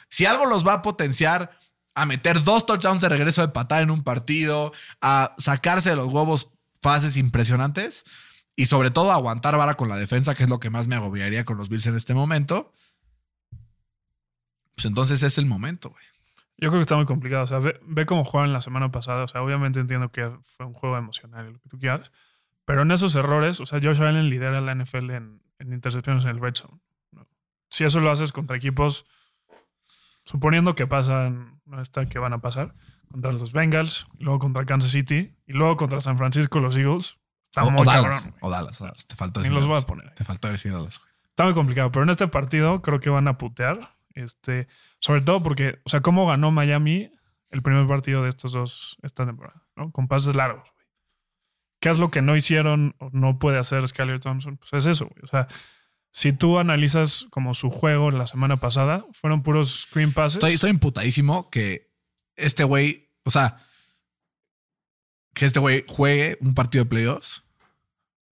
[0.09, 1.57] si algo los va a potenciar
[1.95, 6.07] a meter dos touchdowns de regreso de patada en un partido, a sacarse de los
[6.07, 6.51] huevos
[6.82, 8.03] pases impresionantes
[8.55, 10.95] y sobre todo a aguantar vara con la defensa, que es lo que más me
[10.95, 12.74] agobiaría con los Bills en este momento,
[14.76, 16.03] pues entonces es el momento, güey.
[16.57, 17.43] Yo creo que está muy complicado.
[17.43, 19.24] O sea, ve, ve cómo jugaron la semana pasada.
[19.24, 22.11] O sea, obviamente entiendo que fue un juego emocional y lo que tú quieras.
[22.65, 26.32] Pero en esos errores, o sea, Josh Allen lidera la NFL en, en intercepciones en
[26.32, 26.80] el red zone.
[27.11, 27.28] ¿no?
[27.69, 29.05] Si eso lo haces contra equipos,
[30.26, 32.74] suponiendo que pasan, no está que van a pasar,
[33.11, 37.17] contra los Bengals, y luego contra Kansas City, y luego contra San Francisco, los Eagles,
[37.45, 37.86] está O, muy o.
[37.86, 39.07] Dallas, o Dallas, o Dallas.
[39.07, 39.86] Te faltó decir los voy a Dallas.
[39.86, 40.07] poner.
[40.07, 40.13] ahí.
[40.15, 41.01] Te faltó decir Dallas.
[41.30, 43.95] Está muy complicado, pero en este partido creo que van a putear.
[44.14, 44.68] Este,
[44.99, 47.11] sobre todo porque, o sea, cómo ganó Miami
[47.49, 49.91] el primer partido de estos dos esta temporada, ¿no?
[49.91, 50.64] Con pases largos.
[50.64, 50.86] güey.
[51.80, 54.57] ¿Qué es lo que no hicieron o no puede hacer Skyler Thompson?
[54.57, 55.24] Pues es eso, güey.
[55.24, 55.47] O sea,
[56.11, 60.36] si tú analizas como su juego la semana pasada, fueron puros screen passes.
[60.36, 61.91] Estoy, estoy imputadísimo que
[62.36, 63.57] este güey, o sea,
[65.34, 67.43] que este güey juegue un partido de playoffs.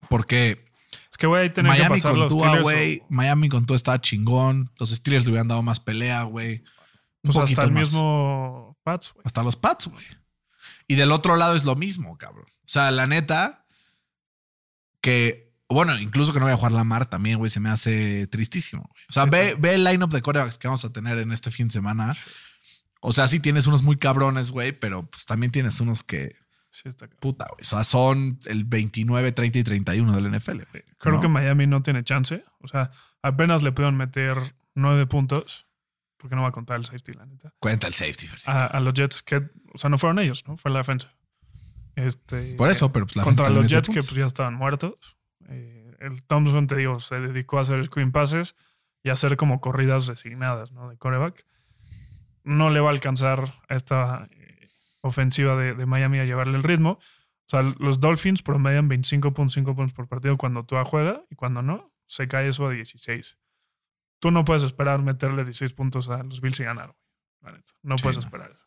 [0.10, 0.64] Porque
[1.12, 3.00] es que, güey, ahí tenían que Miami pasar con los Tua, güey.
[3.04, 4.72] o- Miami con Tua estaba chingón.
[4.80, 6.64] Los Steelers le hubieran dado más pelea, güey.
[7.24, 7.92] Un Pues poquito hasta el más.
[7.92, 9.22] mismo Pats, güey.
[9.26, 10.06] Hasta los Pats, güey.
[10.88, 12.46] Y del otro lado es lo mismo, cabrón.
[12.50, 13.66] O sea, la neta,
[15.02, 18.84] que, bueno, incluso que no vaya a jugar Lamar también, güey, se me hace tristísimo.
[18.90, 19.04] güey.
[19.10, 21.68] O sea, ve, ve el lineup de corebacks que vamos a tener en este fin
[21.68, 22.16] de semana.
[23.02, 26.36] O sea, sí tienes unos muy cabrones, güey, pero pues también tienes unos que,
[26.70, 27.20] Sí, está cabrón.
[27.20, 27.62] puta, güey.
[27.62, 30.84] O sea, son el 29, 30 y 31 del NFL, güey.
[31.02, 31.22] Creo ¿no?
[31.22, 32.44] que Miami no tiene chance.
[32.60, 32.92] O sea,
[33.22, 34.38] apenas le pueden meter
[34.76, 35.68] nueve puntos.
[36.18, 37.52] Porque no va a contar el safety, la neta.
[37.60, 38.28] Cuenta el safety.
[38.46, 39.38] A, a los Jets, que,
[39.74, 40.56] o sea, no fueron ellos, ¿no?
[40.56, 41.16] Fue la defensa.
[41.96, 45.18] Este, Por eso, pero pues la contra los Jets que pues ya estaban muertos.
[45.50, 48.56] Eh, el Thompson, te digo, se dedicó a hacer screen passes
[49.02, 50.90] y a hacer como corridas designadas, ¿no?
[50.90, 51.48] De coreback.
[52.44, 54.68] No le va a alcanzar a esta eh,
[55.02, 57.00] ofensiva de, de Miami a llevarle el ritmo.
[57.52, 61.92] O sea, los Dolphins promedian 25.5 puntos por partido cuando tú juega y cuando no,
[62.08, 63.38] se cae eso a 16.
[64.20, 66.96] Tú no puedes esperar meterle 16 puntos a los Bills y ganar,
[67.42, 67.54] güey.
[67.84, 68.24] No Sí, puedes no.
[68.24, 68.66] esperar eso.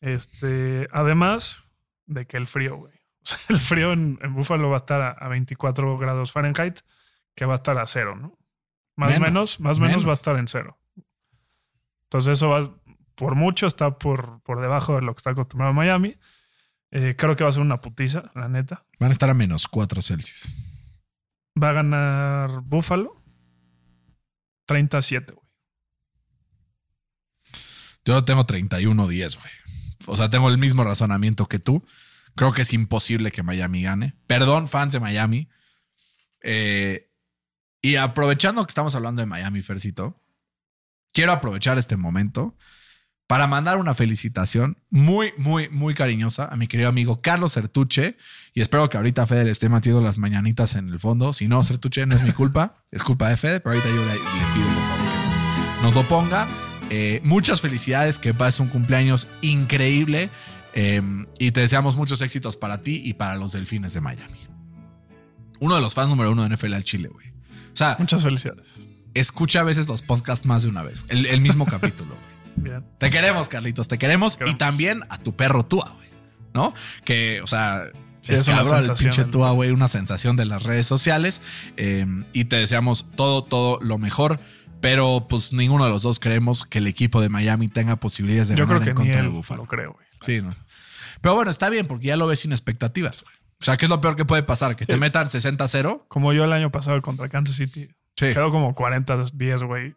[0.00, 1.62] Este, además
[2.06, 2.92] de que el frío, güey.
[3.22, 6.80] O sea, el frío en, en Buffalo va a estar a, a 24 grados Fahrenheit,
[7.36, 8.36] que va a estar a cero, ¿no?
[8.96, 10.06] Más Menos, menos, más menos, menos.
[10.06, 10.78] va a estar en cero.
[12.04, 12.74] Entonces, eso va,
[13.14, 16.16] por mucho, está por, por debajo de lo que está acostumbrado Miami.
[16.90, 18.84] Eh, creo que va a ser una putiza, la neta.
[18.98, 20.52] Van a estar a menos 4 Celsius.
[21.60, 23.22] Va a ganar Buffalo
[24.66, 25.48] 37, güey.
[28.04, 29.52] Yo tengo 31-10, güey.
[30.06, 31.84] O sea, tengo el mismo razonamiento que tú.
[32.34, 34.14] Creo que es imposible que Miami gane.
[34.26, 35.50] Perdón, fans de Miami.
[36.42, 37.10] Eh,
[37.82, 40.22] y aprovechando que estamos hablando de Miami, Fercito,
[41.12, 42.56] quiero aprovechar este momento
[43.28, 48.16] para mandar una felicitación muy, muy, muy cariñosa a mi querido amigo Carlos Sertuche.
[48.54, 51.32] Y espero que ahorita Fede le esté metiendo las mañanitas en el fondo.
[51.32, 52.74] Si no, Sertuche, no es mi culpa.
[52.90, 55.94] Es culpa de Fede, pero ahorita yo le, le pido por favor que nos, nos
[55.94, 56.48] lo ponga.
[56.90, 60.30] Eh, muchas felicidades, que pases un cumpleaños increíble.
[60.74, 61.02] eh,
[61.38, 64.38] y te deseamos muchos éxitos para ti y para los delfines de Miami.
[65.60, 67.28] Uno de los fans número uno de NFL al Chile, güey.
[67.28, 68.64] O sea, Muchas felicidades.
[69.12, 71.04] escucha a veces los podcasts más de una vez.
[71.08, 72.37] El, el mismo capítulo, güey.
[72.62, 72.84] Bien.
[72.98, 74.36] Te queremos, Carlitos, te queremos.
[74.36, 74.54] Queremos.
[74.54, 76.08] Y también a tu perro Tua, güey.
[76.54, 76.74] ¿No?
[77.04, 77.82] Que, o sea,
[78.22, 81.40] Sí, es cabrón el pinche Tua, güey, una sensación de las redes sociales.
[81.76, 84.38] Eh, y te deseamos todo, todo lo mejor.
[84.80, 88.56] Pero pues ninguno de los dos creemos que el equipo de Miami tenga posibilidades de
[88.56, 89.62] Yo ganar creo en que ni contra de él Buffalo.
[89.62, 90.06] lo creo, güey.
[90.20, 90.50] Sí, ¿no?
[91.20, 93.34] Pero bueno, está bien porque ya lo ves sin expectativas, güey.
[93.60, 94.76] O sea, ¿qué es lo peor que puede pasar?
[94.76, 94.98] Que te Sí.
[95.00, 96.04] metan 60-0.
[96.06, 97.88] Como yo el año pasado contra Kansas City.
[98.16, 98.26] Sí.
[98.32, 99.94] Quedó como 40-10, güey.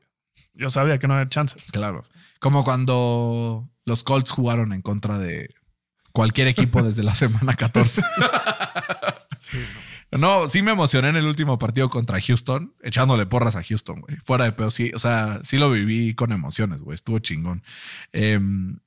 [0.55, 1.55] Yo sabía que no había chance.
[1.71, 2.03] Claro.
[2.41, 5.53] Como cuando los Colts jugaron en contra de
[6.11, 8.01] cualquier equipo desde la semana 14.
[10.17, 14.17] No, sí me emocioné en el último partido contra Houston, echándole porras a Houston, güey.
[14.25, 14.91] Fuera de pedo, sí.
[14.93, 16.95] O sea, sí lo viví con emociones, güey.
[16.95, 17.63] Estuvo chingón.
[18.11, 18.79] Em,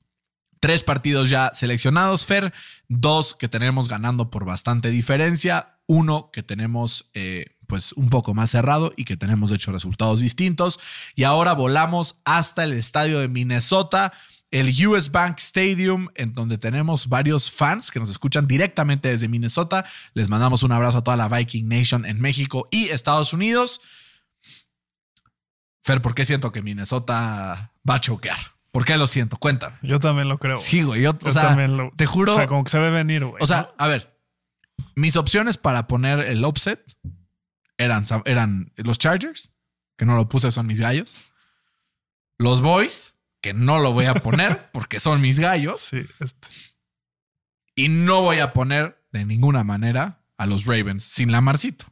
[0.59, 2.53] tres partidos ya seleccionados, Fer.
[2.89, 5.79] Dos que tenemos ganando por bastante diferencia.
[5.87, 10.19] Uno que tenemos, eh, pues, un poco más cerrado y que tenemos, de hecho, resultados
[10.19, 10.79] distintos.
[11.15, 14.13] Y ahora volamos hasta el estadio de Minnesota
[14.51, 19.83] el US Bank Stadium, en donde tenemos varios fans que nos escuchan directamente desde Minnesota.
[20.13, 23.81] Les mandamos un abrazo a toda la Viking Nation en México y Estados Unidos.
[25.83, 28.37] Fer, ¿por qué siento que Minnesota va a choquear?
[28.71, 29.37] ¿Por qué lo siento?
[29.37, 29.75] Cuéntame.
[29.81, 30.55] Yo también lo creo.
[30.55, 30.65] güey.
[30.65, 31.01] Sí, güey.
[31.01, 32.33] Yo, o sea, también lo- te juro.
[32.33, 33.41] O sea, como que se ve venir, güey.
[33.43, 33.69] O sea, ¿no?
[33.77, 34.17] a ver,
[34.95, 36.81] mis opciones para poner el offset
[37.77, 39.51] eran, eran los Chargers,
[39.97, 41.15] que no lo puse, son mis gallos.
[42.37, 45.81] Los Boys, que no lo voy a poner porque son mis gallos.
[45.81, 46.47] Sí, este.
[47.75, 51.85] Y no voy a poner de ninguna manera a los Ravens sin Lamarcito.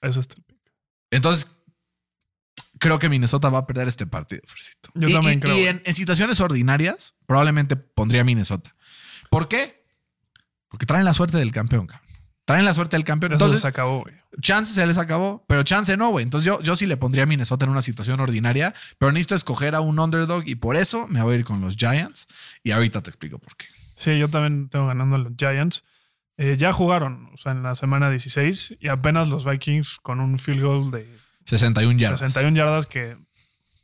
[0.00, 0.72] Eso está el pick.
[1.10, 1.48] Entonces,
[2.78, 4.90] creo que Minnesota va a perder este partido, Fercito.
[4.94, 8.74] Yo y, también y- creo, y en, en situaciones ordinarias, probablemente pondría a Minnesota.
[9.30, 9.84] ¿Por qué?
[10.68, 12.05] Porque traen la suerte del campeón, cabrón.
[12.46, 13.32] Traen la suerte del campeón.
[13.32, 14.14] Eso Entonces, se acabó, güey.
[14.40, 16.22] chance se les acabó, pero chance no, güey.
[16.22, 19.74] Entonces yo, yo sí le pondría a Minnesota en una situación ordinaria, pero necesito escoger
[19.74, 22.28] a un underdog y por eso me voy a ir con los Giants.
[22.62, 23.66] Y ahorita te explico por qué.
[23.96, 25.82] Sí, yo también tengo ganando a los Giants.
[26.38, 30.38] Eh, ya jugaron, o sea, en la semana 16 y apenas los Vikings con un
[30.38, 32.20] field goal de 61 yardas.
[32.20, 33.16] 61 yardas que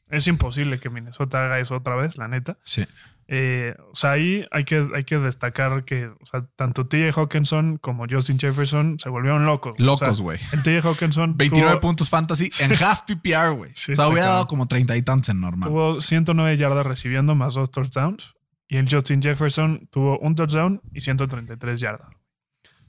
[0.09, 2.59] es imposible que Minnesota haga eso otra vez, la neta.
[2.63, 2.87] Sí.
[3.29, 7.79] Eh, o sea, ahí hay que, hay que destacar que o sea, tanto TJ Hawkinson
[7.79, 9.75] como Justin Jefferson se volvieron locos.
[9.79, 10.39] Locos, O sea, güey.
[10.53, 13.71] el TJ Hawkinson 29 tuvo, puntos fantasy en half PPR, güey.
[13.75, 15.69] Sí, o sea, hubiera dado como 30 y tantos en normal.
[15.69, 18.35] tuvo 109 yardas recibiendo más dos touchdowns.
[18.69, 22.09] Y el Justin Jefferson tuvo un touchdown y 133 yardas.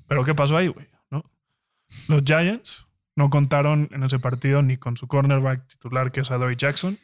[0.07, 0.88] Pero ¿qué pasó ahí, güey?
[1.11, 1.23] ¿No?
[2.07, 6.55] Los Giants no contaron en ese partido ni con su cornerback titular, que es Adoree
[6.55, 6.97] Jackson.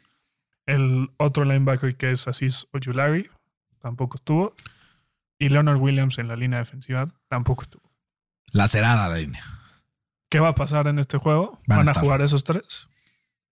[0.66, 3.28] El otro linebacker, que es Aziz Ojulari,
[3.80, 4.54] tampoco estuvo.
[5.38, 7.90] Y Leonard Williams en la línea defensiva tampoco estuvo.
[8.52, 9.44] Lacerada la línea.
[10.28, 11.58] ¿Qué va a pasar en este juego?
[11.66, 12.04] Van a Van, a, estar.
[12.04, 12.88] jugar esos tres.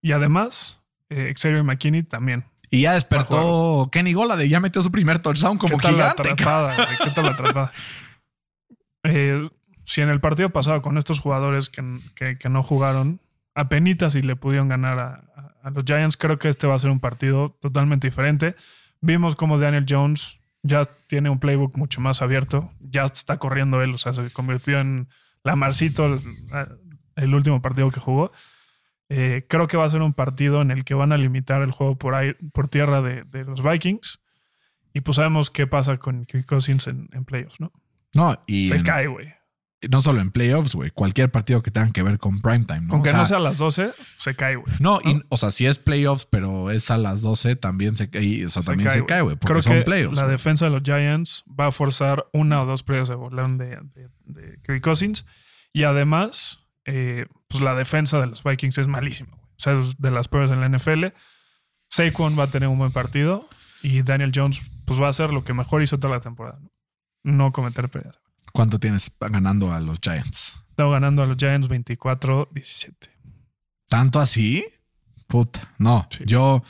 [0.01, 2.45] Y además, eh, Xavier McKinney también.
[2.69, 6.23] Y ya despertó Kenny Golade, ya metió su primer touchdown como ¿Qué tal gigante.
[6.23, 6.87] la atrapada?
[7.03, 7.71] ¿Qué tal la atrapada?
[9.07, 9.49] Eh,
[9.83, 11.83] si en el partido pasado con estos jugadores que,
[12.15, 13.21] que- que no jugaron,
[13.53, 16.89] apenitas y le pudieron ganar a, a- los Giants, creo que este va a ser
[16.91, 18.55] un partido totalmente diferente.
[19.01, 23.93] Vimos como Daniel Jones ya tiene un playbook mucho más abierto, ya está corriendo él,
[23.93, 25.07] o sea, se convirtió en
[25.43, 26.19] la Marcito el,
[27.15, 28.31] el último partido que jugó.
[29.09, 31.69] Eh, creo que va a ser un partido en el que van a limitar el
[31.71, 34.19] juego por, aire- por tierra de, de los Vikings.
[34.93, 37.71] Y pues sabemos qué pasa con Kirk Cousins en, en playoffs, ¿no?
[38.15, 39.33] No, y Se en- cae, güey.
[39.89, 40.89] No solo en playoffs, güey.
[40.91, 42.93] Cualquier partido que tenga que ver con primetime, ¿no?
[42.93, 44.73] Aunque O sea, no sea a las 12, se cae, güey.
[44.79, 48.45] No, y- o sea, si es playoffs, pero es a las 12, también se cae,
[48.45, 49.07] o sea, Se también se güey.
[49.07, 50.17] cae, güey, porque Creo son que playoffs.
[50.17, 53.77] La defensa de los Giants va a forzar una o dos pérdidas de bolón de,
[53.93, 55.25] de, de Kirk Cousins.
[55.73, 59.43] Y además, eh, pues la defensa de los Vikings es malísima, güey.
[59.43, 61.13] O sea, es de las peores en la NFL.
[61.89, 63.47] Saquon va a tener un buen partido.
[63.83, 66.59] Y Daniel Jones, pues va a hacer lo que mejor hizo toda la temporada.
[66.61, 66.71] No,
[67.23, 68.19] no cometer pérdidas.
[68.55, 70.59] ¿Cuánto tienes ganando a los Giants?
[70.69, 72.93] Estamos ganando a los Giants 24-17.
[73.87, 74.65] ¿Tanto así?
[75.27, 76.07] Puta, no.
[76.09, 76.23] Sí.
[76.25, 76.63] Yo.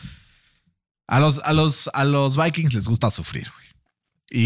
[1.08, 3.66] A los, a, los, a los Vikings les gusta sufrir, güey.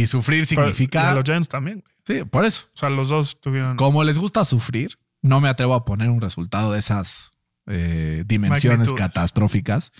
[0.01, 1.11] Y sufrir Pero- y significa.
[1.11, 1.95] a los Giants también, güey.
[2.19, 2.67] Sí, por eso.
[2.73, 3.77] O sea, los dos tuvieron.
[3.77, 7.31] Como les gusta sufrir, no me atrevo a poner un resultado de esas
[7.67, 8.99] eh, dimensiones Magnitudes.
[9.07, 9.91] catastróficas.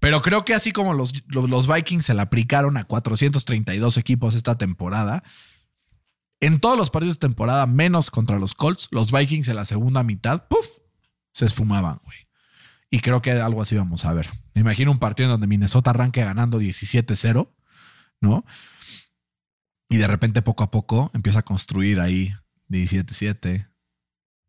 [0.00, 4.34] Pero creo que así como los, los, los Vikings se la aplicaron a 432 equipos
[4.34, 5.22] esta temporada,
[6.42, 10.02] en todos los partidos de temporada, menos contra los Colts, los Vikings en la segunda
[10.02, 10.66] mitad, ¡puf!
[11.32, 12.18] se esfumaban, güey.
[12.90, 14.28] Y creo que algo así vamos a ver.
[14.52, 17.48] Me imagino un partido en donde Minnesota arranque ganando 17-0,
[18.20, 18.44] ¿no?
[19.88, 22.34] Y de repente, poco a poco, empieza a construir ahí
[22.68, 23.70] 17-7,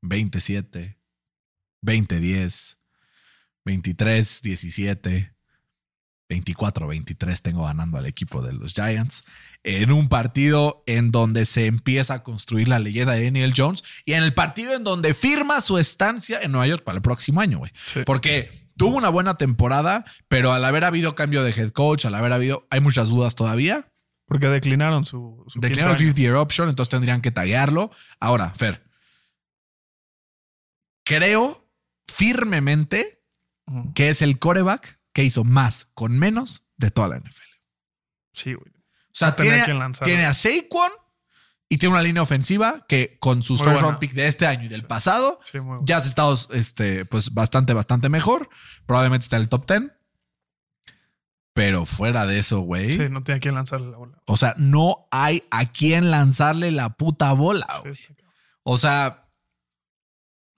[0.02, 1.00] 27,
[1.84, 2.78] 20-10,
[3.66, 5.33] 23-17,
[6.34, 9.24] 24-23 tengo ganando al equipo de los Giants.
[9.64, 14.14] En un partido en donde se empieza a construir la leyenda de Daniel Jones y
[14.14, 17.60] en el partido en donde firma su estancia en Nueva York para el próximo año,
[17.60, 17.72] güey.
[17.86, 18.02] Sí.
[18.06, 22.34] Porque tuvo una buena temporada, pero al haber habido cambio de head coach, al haber
[22.34, 23.90] habido, hay muchas dudas todavía.
[24.26, 25.46] Porque declinaron su.
[25.48, 26.16] su Declararon quinto año.
[26.16, 27.90] 50 year option, entonces tendrían que taguearlo.
[28.20, 28.84] Ahora, Fer,
[31.04, 31.70] creo
[32.08, 33.22] firmemente
[33.96, 37.42] que es el coreback que hizo más con menos de toda la NFL.
[38.34, 38.74] Sí, güey.
[38.76, 39.64] O sea, tiene,
[40.04, 40.92] tiene a Saquon
[41.70, 44.68] y tiene una línea ofensiva que con sus first round pick de este año y
[44.68, 48.50] del pasado Sí, ya has estado este, pues bastante, bastante mejor.
[48.88, 49.92] Probablemente está en el top 10.
[51.54, 52.94] Pero fuera de eso, güey.
[52.94, 54.18] Sí, no tenía quien lanzarle la bola.
[54.26, 57.96] O sea, no hay a quien lanzarle la puta bola, güey.
[58.64, 59.30] O sea,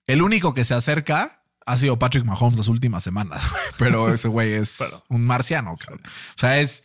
[0.06, 3.42] el único que se acerca ha sido Patrick Mahomes las últimas semanas.
[3.78, 6.00] Pero ese güey es Pero- un marciano, cabrón.
[6.06, 6.84] O sea, es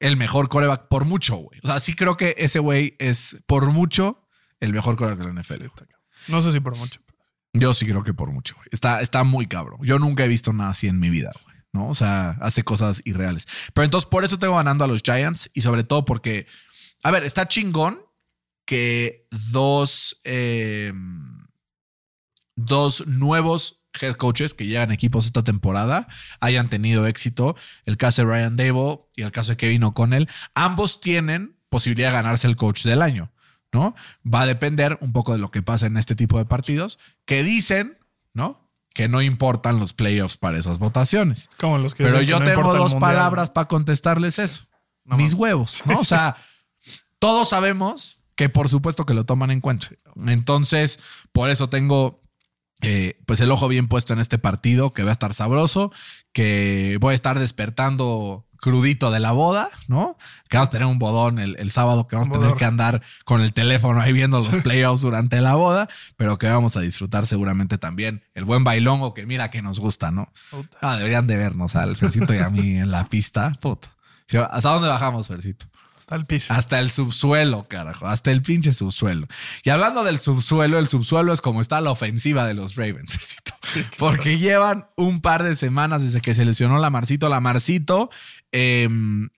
[0.00, 1.60] el mejor coreback por mucho, güey.
[1.62, 4.26] O sea, sí creo que ese güey es por mucho
[4.60, 5.64] el mejor coreback de la NFL.
[6.28, 7.00] No sé si por mucho.
[7.06, 7.18] pero-
[7.54, 8.68] Yo sí creo que por mucho, güey.
[8.72, 9.78] Está, está muy cabrón.
[9.82, 11.56] Yo nunca he visto nada así en mi vida, güey.
[11.72, 11.88] ¿No?
[11.88, 13.46] O sea, hace cosas irreales.
[13.74, 16.46] Pero entonces por eso tengo ganando a los Giants y sobre todo porque,
[17.02, 18.00] a ver, está chingón
[18.64, 20.92] que dos, eh,
[22.56, 26.08] dos nuevos head coaches que llegan a equipos esta temporada
[26.40, 27.56] hayan tenido éxito.
[27.84, 30.28] El caso de Ryan Dable y el caso de Kevin O'Connell.
[30.54, 33.32] Ambos tienen posibilidad de ganarse el coach del año.
[33.72, 33.94] ¿no?
[34.26, 37.42] Va a depender un poco de lo que pasa en este tipo de partidos que
[37.42, 37.98] dicen,
[38.32, 38.70] ¿no?
[38.94, 41.50] Que no importan los playoffs para esas votaciones.
[41.58, 44.64] Como los que Pero yo no tengo dos palabras para contestarles eso.
[45.04, 45.98] No Mis huevos, ¿no?
[45.98, 46.36] O sea,
[47.18, 49.88] todos sabemos que por supuesto que lo toman en cuenta.
[50.26, 50.98] Entonces,
[51.32, 52.20] por eso tengo
[52.82, 55.92] eh, pues el ojo bien puesto en este partido, que va a estar sabroso,
[56.32, 60.16] que voy a estar despertando crudito de la boda, ¿no?
[60.48, 63.02] Que vamos a tener un bodón el, el sábado, que vamos a tener que andar
[63.24, 67.26] con el teléfono ahí viendo los playoffs durante la boda, pero que vamos a disfrutar
[67.26, 70.32] seguramente también el buen bailongo que mira que nos gusta, ¿no?
[70.80, 73.52] Ah, deberían de vernos al Fercito y a mí en la pista.
[73.60, 73.90] Puta.
[74.50, 75.66] ¿Hasta dónde bajamos, Fercito?
[76.06, 76.52] Está el piso.
[76.52, 78.06] Hasta el subsuelo, carajo.
[78.06, 79.26] Hasta el pinche subsuelo.
[79.64, 83.38] Y hablando del subsuelo, el subsuelo es como está la ofensiva de los Ravens.
[83.98, 87.28] Porque llevan un par de semanas desde que se lesionó la Marcito.
[87.28, 88.08] La Marcito
[88.52, 89.30] em,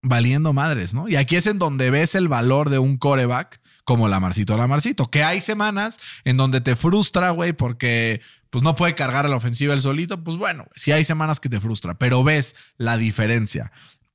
[0.00, 1.10] valiendo madres, ¿no?
[1.10, 4.66] Y aquí es en donde ves el valor de un coreback como la Marcito la
[4.66, 5.10] Marcito.
[5.10, 9.36] Que hay semanas en donde te frustra, güey, porque pues no puede cargar a la
[9.36, 10.24] ofensiva el solito.
[10.24, 13.72] Pues bueno, sí hay semanas que te frustra, pero ves la diferencia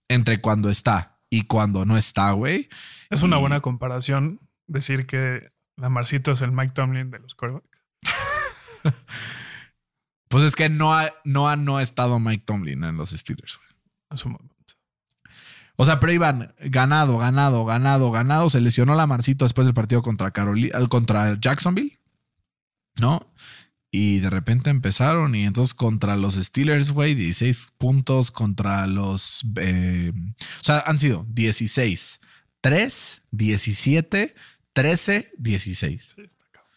[0.07, 2.69] entre cuando está y cuando no está, güey.
[3.09, 7.83] Es una buena comparación decir que la Marcito es el Mike Tomlin de los quarterbacks.
[10.29, 13.57] Pues es que no ha, no ha no ha estado Mike Tomlin en los Steelers,
[13.57, 13.69] güey.
[14.09, 14.55] En su momento.
[15.75, 18.49] O sea, pero iban ganado, ganado, ganado, ganado.
[18.49, 21.99] Se lesionó la Marcito después del partido contra Carolina, contra Jacksonville,
[22.99, 23.31] ¿no?
[23.95, 29.45] Y de repente empezaron y entonces contra los Steelers, güey, 16 puntos contra los...
[29.57, 32.19] eh, o sea, han sido 16,
[32.61, 34.33] 3, 17,
[34.73, 36.07] 13, 16.
[36.15, 36.71] Sí, está, cabrón.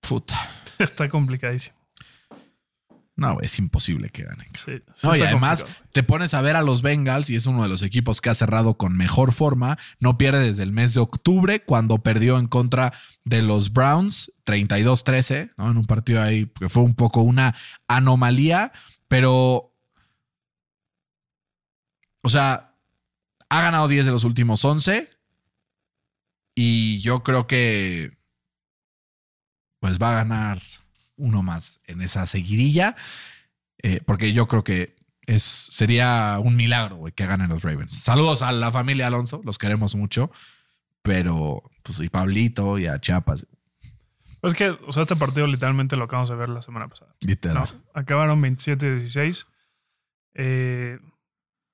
[0.00, 0.50] Puta.
[0.80, 1.83] Está complicadísimo.
[3.16, 4.48] No, es imposible que ganen.
[4.54, 5.88] Sí, sí No, y además complicado.
[5.92, 8.34] te pones a ver a los Bengals y es uno de los equipos que ha
[8.34, 9.78] cerrado con mejor forma.
[10.00, 12.92] No pierde desde el mes de octubre cuando perdió en contra
[13.24, 15.70] de los Browns 32-13, ¿no?
[15.70, 17.54] En un partido ahí que fue un poco una
[17.86, 18.72] anomalía,
[19.06, 19.70] pero...
[22.22, 22.74] O sea,
[23.48, 25.08] ha ganado 10 de los últimos 11
[26.54, 28.16] y yo creo que
[29.80, 30.58] pues va a ganar
[31.16, 32.96] uno más en esa seguidilla.
[33.82, 34.96] Eh, porque yo creo que
[35.26, 37.92] es, sería un milagro, que ganen los Ravens.
[37.92, 40.30] Saludos a la familia Alonso, los queremos mucho.
[41.02, 43.46] Pero, pues, y Pablito y a Chiapas,
[44.40, 47.14] Pero es que, o sea, este partido literalmente lo acabamos de ver la semana pasada.
[47.20, 47.68] literal.
[47.70, 49.46] No, acabaron 27-16.
[50.32, 50.98] Eh,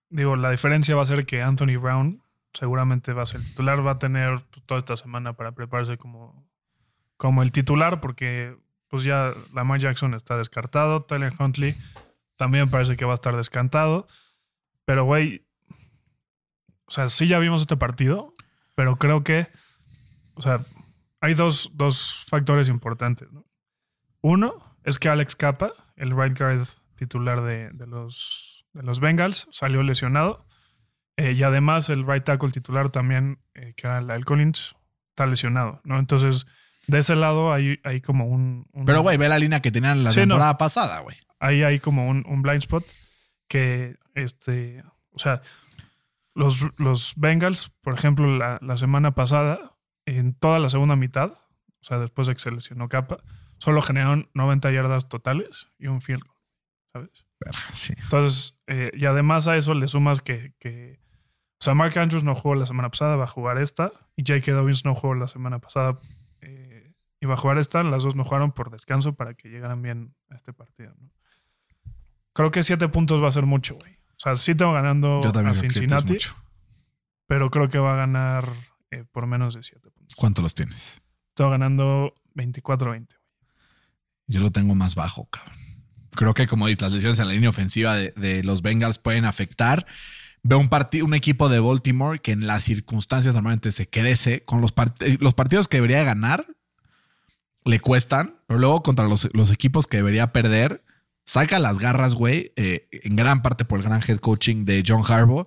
[0.09, 2.22] digo, la diferencia va a ser que Anthony Brown
[2.53, 3.86] seguramente va a ser titular.
[3.86, 6.49] Va a tener pues, toda esta semana para prepararse como,
[7.16, 8.57] como el titular, porque
[8.91, 11.05] pues ya Lamar Jackson está descartado.
[11.05, 11.74] Tyler Huntley
[12.36, 14.09] también parece que va a estar descantado.
[14.84, 15.47] Pero, güey,
[16.86, 18.34] o sea, sí ya vimos este partido,
[18.74, 19.47] pero creo que,
[20.34, 20.59] o sea,
[21.20, 23.47] hay dos, dos factores importantes, ¿no?
[24.22, 26.66] Uno es que Alex Capa, el right guard
[26.97, 30.47] titular de, de los, de los Bengals, salió lesionado.
[31.16, 34.74] Eh, y además el right tackle titular también, eh, que era el Collins,
[35.11, 35.99] está lesionado, ¿no?
[35.99, 36.47] Entonces,
[36.87, 38.66] de ese lado hay, hay como un...
[38.72, 40.22] un- Pero, güey, ve la línea que tenían la Sí, no.
[40.35, 41.16] temporada pasada, güey.
[41.39, 42.85] ahí hay como un, un blind spot
[43.49, 45.43] que, este, o sea,
[46.35, 49.76] los, los Bengals, por ejemplo, la, la semana pasada,
[50.07, 53.18] en toda la segunda mitad, o sea, después de que se lesionó Capa,
[53.59, 56.37] solo generaron 90 yardas totales y un field goal,
[56.93, 57.26] ¿sabes?
[57.72, 57.95] Sí.
[58.03, 61.01] Entonces, eh, y además a eso le sumas que, que,
[61.61, 64.53] o sea, Mark Andrews no jugó la semana pasada, va a jugar esta, y J.K.
[64.53, 65.97] Dobbins no jugó la semana pasada,
[66.43, 66.95] eh,
[67.26, 70.36] va a jugar esta, las dos no jugaron por descanso para que llegaran bien a
[70.36, 71.11] este partido, ¿no?
[72.32, 73.95] Creo que siete puntos va a ser mucho, güey.
[73.95, 76.36] O sea, sí tengo ganando a Cincinnati, mucho.
[77.26, 78.49] pero creo que va a ganar
[78.91, 80.16] eh, por menos de siete puntos.
[80.16, 81.03] ¿Cuánto los tienes?
[81.34, 83.09] Tengo ganando 24-20.
[84.26, 85.57] Yo lo tengo más bajo, cabrón.
[86.12, 89.24] Creo que, como dices, las lesiones en la línea ofensiva de, de los Bengals pueden
[89.24, 89.86] afectar.
[90.43, 94.43] Veo un, partido, un equipo de Baltimore que en las circunstancias normalmente se crece.
[94.45, 96.47] Con los, part- eh, los partidos que debería ganar,
[97.64, 98.36] le cuestan.
[98.47, 100.82] Pero luego contra los, los equipos que debería perder,
[101.26, 102.53] saca las garras, güey.
[102.57, 105.47] eh, en gran parte por el gran head coaching de John Harbaugh.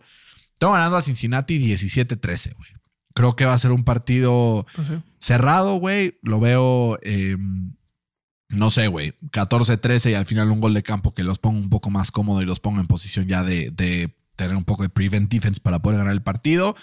[0.59, 2.69] Tengo ganando a Cincinnati 17-13, güey.
[3.15, 6.19] Creo que va a ser un partido Entonces, cerrado, güey.
[6.21, 7.35] Lo veo, eh,
[8.49, 11.69] no sé, güey, 14-13 y al final un gol de campo que los ponga un
[11.69, 14.15] poco más cómodo y los ponga en posición ya de, de
[14.45, 16.75] tener un poco de prevent defense para poder ganar el partido.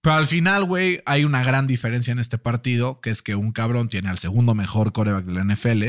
[0.00, 3.52] Pero al final, güey, hay una gran diferencia en este partido, que es que un
[3.52, 5.84] cabrón tiene al segundo mejor coreback de la NFL.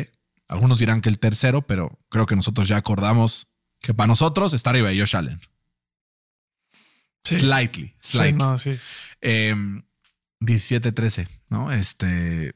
[0.47, 3.47] Algunos dirán que el tercero, pero creo que nosotros ya acordamos
[3.81, 5.39] que para nosotros está arriba de Josh Allen.
[7.25, 7.39] Sí.
[7.39, 8.37] Slightly, sí, slightly.
[8.37, 8.77] no, sí.
[9.21, 9.55] Eh,
[10.39, 11.71] 17-13, ¿no?
[11.71, 12.49] Este.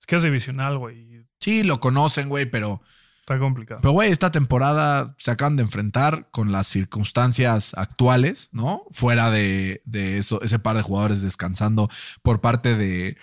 [0.00, 1.26] Es que es divisional, güey.
[1.40, 2.80] Sí, lo conocen, güey, pero.
[3.24, 3.80] Está complicado.
[3.80, 8.82] Pero, güey, esta temporada se acaban de enfrentar con las circunstancias actuales, ¿no?
[8.90, 11.88] Fuera de, de eso, ese par de jugadores descansando
[12.22, 13.16] por parte de,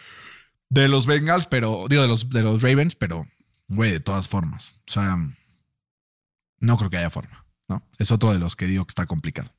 [0.70, 1.86] de los Bengals, pero.
[1.88, 3.28] Digo, de los, de los Ravens, pero,
[3.68, 4.82] güey, de todas formas.
[4.88, 5.18] O sea,
[6.58, 7.88] no creo que haya forma, ¿no?
[8.00, 9.54] Es otro de los que digo que está complicado.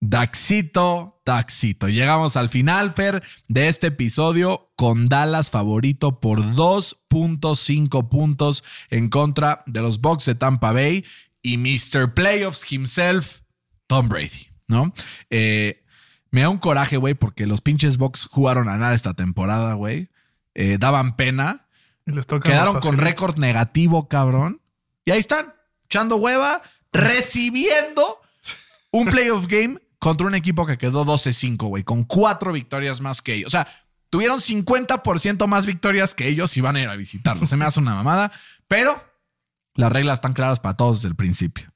[0.00, 1.88] Daxito, Daxito.
[1.88, 9.64] Llegamos al final, Fer, de este episodio con Dallas favorito por 2.5 puntos en contra
[9.66, 11.04] de los Bucks de Tampa Bay.
[11.42, 12.14] y Mr.
[12.14, 13.40] Playoffs himself,
[13.86, 14.92] Tom Brady, ¿no?
[15.30, 15.82] Eh,
[16.30, 20.10] me da un coraje, güey, porque los pinches Bucks jugaron a nada esta temporada, güey.
[20.54, 21.68] Eh, daban pena.
[22.06, 24.60] Y les toca Quedaron con récord negativo, cabrón.
[25.04, 28.20] Y ahí están, echando hueva, recibiendo
[28.90, 33.34] un playoff game contra un equipo que quedó 12-5, güey, con cuatro victorias más que
[33.34, 33.48] ellos.
[33.48, 33.68] O sea,
[34.10, 37.48] tuvieron 50% más victorias que ellos y van a ir a visitarlos.
[37.48, 38.32] Se me hace una mamada,
[38.68, 39.02] pero
[39.74, 41.72] las reglas están claras para todos desde el principio.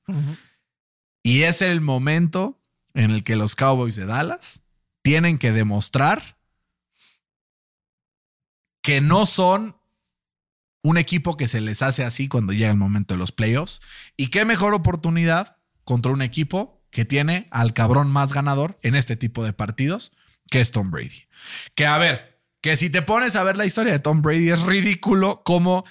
[1.23, 2.61] Y es el momento
[2.95, 4.61] en el que los Cowboys de Dallas
[5.03, 6.39] tienen que demostrar
[8.83, 9.77] que no son
[10.83, 13.81] un equipo que se les hace así cuando llega el momento de los playoffs.
[14.17, 19.17] Y qué mejor oportunidad contra un equipo que tiene al cabrón más ganador en este
[19.17, 20.13] tipo de partidos,
[20.49, 21.27] que es Tom Brady.
[21.75, 24.63] Que a ver, que si te pones a ver la historia de Tom Brady es
[24.63, 25.85] ridículo como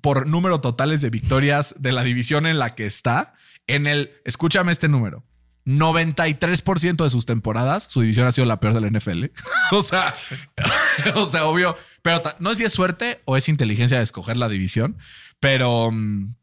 [0.00, 3.34] por número totales de victorias de la división en la que está,
[3.66, 5.24] en el, escúchame este número,
[5.66, 9.26] 93% de sus temporadas, su división ha sido la peor de la NFL.
[9.72, 10.14] o sea,
[11.16, 14.48] o sea, obvio, pero no sé si es suerte o es inteligencia de escoger la
[14.48, 14.96] división,
[15.38, 16.34] pero, mm,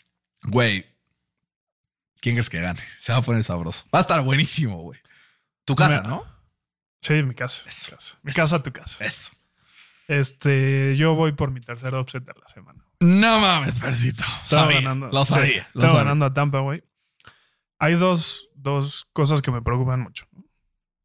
[0.43, 0.92] güey,
[2.23, 2.79] ¿quién crees que gane?
[2.99, 3.83] Se va a poner sabroso.
[3.93, 4.99] Va a estar buenísimo, güey.
[5.65, 6.09] Tu casa, Mira.
[6.09, 6.25] ¿no?
[7.01, 7.63] Sí, mi casa.
[7.67, 8.17] Eso, mi casa.
[8.23, 8.41] Mi eso.
[8.41, 9.03] casa, tu casa.
[9.03, 9.31] Eso.
[10.07, 12.83] Este, yo voy por mi tercer upset de la semana.
[13.01, 14.23] No mames, Percito.
[14.43, 15.07] Estaba Sabía, ganando.
[15.09, 15.69] Lo sí, sabía.
[15.73, 16.03] lo estaba sabía.
[16.03, 16.81] ganando a Tampa, güey.
[17.79, 20.25] Hay dos, dos cosas que me preocupan mucho.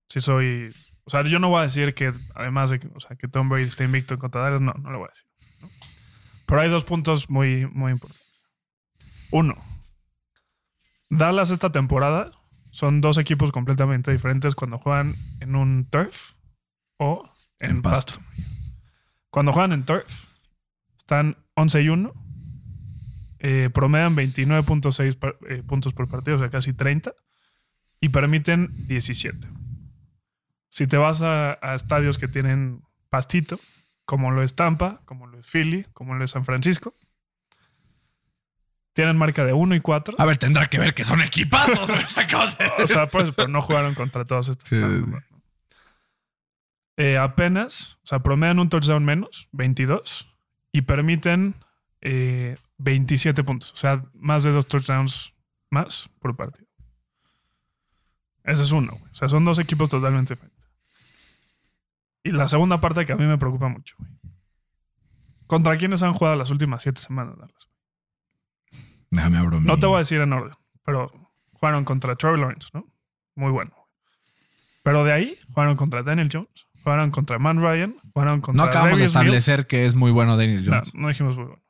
[0.08, 0.72] Si soy.
[1.04, 3.48] O sea, yo no voy a decir que, además de que, o sea, que Tom
[3.48, 5.26] Brady está invicto en contra Dallas, no, no lo voy a decir.
[5.62, 5.68] ¿no?
[6.46, 8.40] Pero hay dos puntos muy, muy importantes.
[9.32, 9.56] Uno,
[11.10, 12.32] Dallas esta temporada
[12.70, 16.32] son dos equipos completamente diferentes cuando juegan en un turf
[16.98, 17.30] o
[17.60, 18.20] en, En pasto.
[18.20, 18.30] pasto.
[19.30, 20.24] Cuando juegan en turf,
[20.96, 22.12] están 11 y 1.
[23.40, 27.12] eh, promedian 29.6 par- eh, puntos por partido, o sea, casi 30.
[28.00, 29.48] Y permiten 17.
[30.68, 33.58] Si te vas a, a estadios que tienen pastito,
[34.04, 36.92] como lo es Tampa, como lo es Philly, como lo es San Francisco,
[38.98, 40.16] tienen marca de 1 y 4.
[40.18, 41.88] A ver, tendrá que ver que son equipazos.
[41.88, 42.58] Esa cosa.
[42.82, 44.68] O sea, pues, pero no jugaron contra todos estos.
[44.68, 44.76] Sí.
[46.96, 50.36] Eh, apenas, o sea, promedian un touchdown menos, 22,
[50.72, 51.54] y permiten
[52.00, 53.72] eh, 27 puntos.
[53.72, 55.32] O sea, más de dos touchdowns
[55.70, 56.66] más por partido.
[58.42, 59.12] Ese es uno, güey.
[59.12, 60.72] O sea, son dos equipos totalmente diferentes.
[62.24, 64.10] Y la segunda parte que a mí me preocupa mucho, güey.
[65.46, 67.67] ¿Contra quiénes han jugado las últimas siete semanas, Dallas?
[69.10, 69.62] Déjame abrir.
[69.62, 70.54] No te voy a decir en orden,
[70.84, 71.10] pero
[71.52, 72.86] jugaron contra Trevor Lawrence, ¿no?
[73.34, 73.72] Muy bueno.
[74.82, 76.48] Pero de ahí jugaron contra Daniel Jones,
[76.82, 79.16] jugaron contra Man Ryan, jugaron contra No acabamos de Mills.
[79.16, 80.94] establecer que es muy bueno Daniel No, Jones.
[80.94, 81.62] no dijimos muy bueno.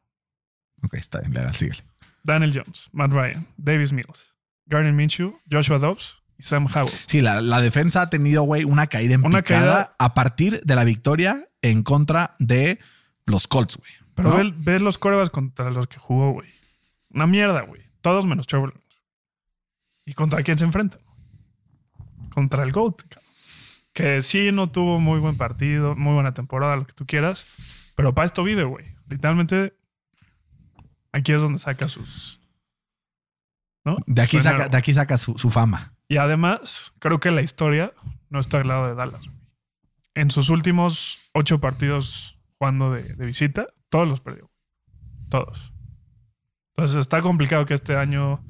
[0.82, 1.84] Ok, está bien, legal, síguele.
[2.22, 4.34] Daniel Jones, Matt Ryan, Davis Mills,
[4.66, 6.93] Garner Minshew, Joshua Dobbs y Sam Howell.
[7.07, 9.97] Sí, la, la defensa ha tenido, güey, una caída en Una picada caída.
[9.99, 12.78] a partir de la victoria en contra de
[13.26, 13.91] los Colts, güey.
[14.14, 14.36] Pero ¿No?
[14.36, 16.49] ve, ve los corebas contra los que jugó, güey.
[17.18, 17.82] Una mierda, güey.
[18.00, 18.96] Todos menos Trevor Lawrence.
[20.06, 21.00] ¿Y contra quién se enfrentan?
[22.30, 23.02] Contra el GOAT.
[23.92, 27.92] Que sí no tuvo muy buen partido, muy buena temporada, lo que tú quieras.
[27.96, 28.86] Pero para esto vive, güey.
[29.08, 29.76] Literalmente,
[31.10, 32.40] aquí es donde saca sus...
[33.84, 33.96] ¿No?
[34.06, 35.94] De aquí saca, de aquí saca su, su fama.
[36.06, 37.92] Y además, creo que la historia
[38.30, 39.22] no está al lado de Dallas.
[40.14, 44.52] En sus últimos ocho partidos jugando de, de visita, todos los perdió.
[45.28, 45.72] Todos.
[46.79, 48.41] Entonces está complicado que este año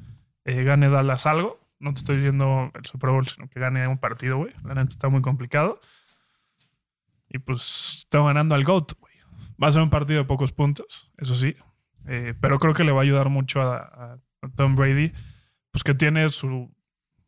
[0.45, 1.59] eh, gane Dallas algo.
[1.79, 4.53] No te estoy diciendo el Super Bowl, sino que gane un partido, güey.
[4.63, 5.81] La neta está muy complicado.
[7.29, 9.13] Y pues está ganando al GOAT, güey.
[9.61, 11.55] Va a ser un partido de pocos puntos, eso sí.
[12.07, 15.11] Eh, pero creo que le va a ayudar mucho a, a- a Tom Brady,
[15.71, 16.71] pues que tiene su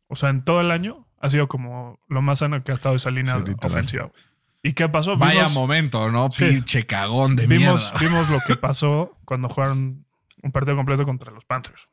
[0.08, 2.94] o sea, en todo el año ha sido como lo más sano que ha estado
[2.96, 4.04] esa línea Sí, ofensiva.
[4.04, 4.22] güey.
[4.62, 5.16] ¿Y qué pasó?
[5.16, 6.30] Vaya momento, ¿no?
[6.30, 6.44] Sí.
[6.44, 7.98] Pinche cagón de vimos, mierda.
[8.08, 10.04] vimos lo que pasó cuando jugaron
[10.42, 11.88] un partido completo contra los Panthers.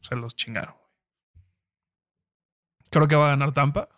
[0.00, 0.74] Se los chingaron.
[2.90, 3.88] Creo que va a ganar Tampa.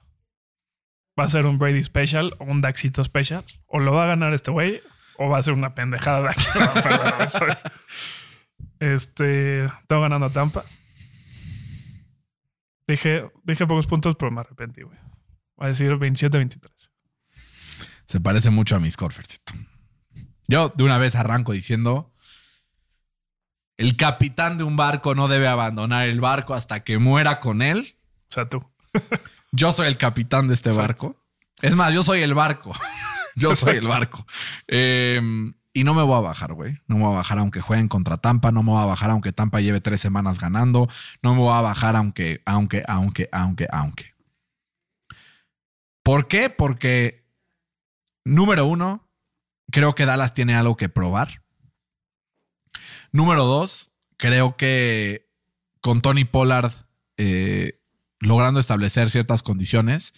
[1.19, 3.45] Va a ser un Brady special o un Daxito special.
[3.67, 4.81] O lo va a ganar este güey
[5.19, 6.45] o va a ser una pendejada de aquí.
[8.81, 10.63] Este, tengo ganando a Tampa.
[12.87, 14.99] Dije, dije pocos puntos, pero me arrepentí, güey.
[15.59, 16.91] Va a decir 27-23.
[18.07, 19.55] Se parece mucho a mis Corfercito.
[20.49, 22.13] Yo de una vez arranco diciendo:
[23.77, 27.97] el capitán de un barco no debe abandonar el barco hasta que muera con él.
[28.31, 28.65] O sea, tú.
[29.53, 31.09] Yo soy el capitán de este Exacto.
[31.09, 31.25] barco.
[31.63, 32.73] Es más, yo soy el barco.
[33.37, 34.27] yo soy el barco.
[34.67, 35.21] Eh,
[35.73, 36.81] Y no me voy a bajar, güey.
[36.89, 38.51] No me voy a bajar aunque jueguen contra Tampa.
[38.51, 40.89] No me voy a bajar aunque Tampa lleve tres semanas ganando.
[41.23, 44.15] No me voy a bajar aunque, aunque, aunque, aunque, aunque.
[46.03, 46.51] ¿Por qué?
[46.51, 47.25] Porque,
[48.25, 49.09] número uno,
[49.71, 51.43] creo que Dallas tiene algo que probar.
[53.15, 55.31] Número dos, creo que
[55.81, 56.73] con Tony Pollard
[57.17, 57.81] eh,
[58.19, 60.15] logrando establecer ciertas condiciones,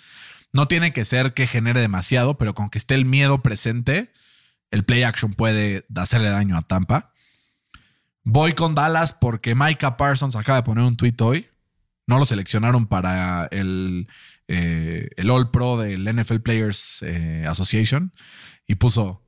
[0.51, 4.14] no tiene que ser que genere demasiado, pero con que esté el miedo presente,
[4.70, 7.12] el play action puede hacerle daño a Tampa.
[8.22, 11.51] Voy con Dallas porque Micah Parsons acaba de poner un tweet hoy.
[12.07, 14.09] No lo seleccionaron para el,
[14.49, 18.14] eh, el All Pro del NFL Players eh, Association
[18.66, 19.22] y puso,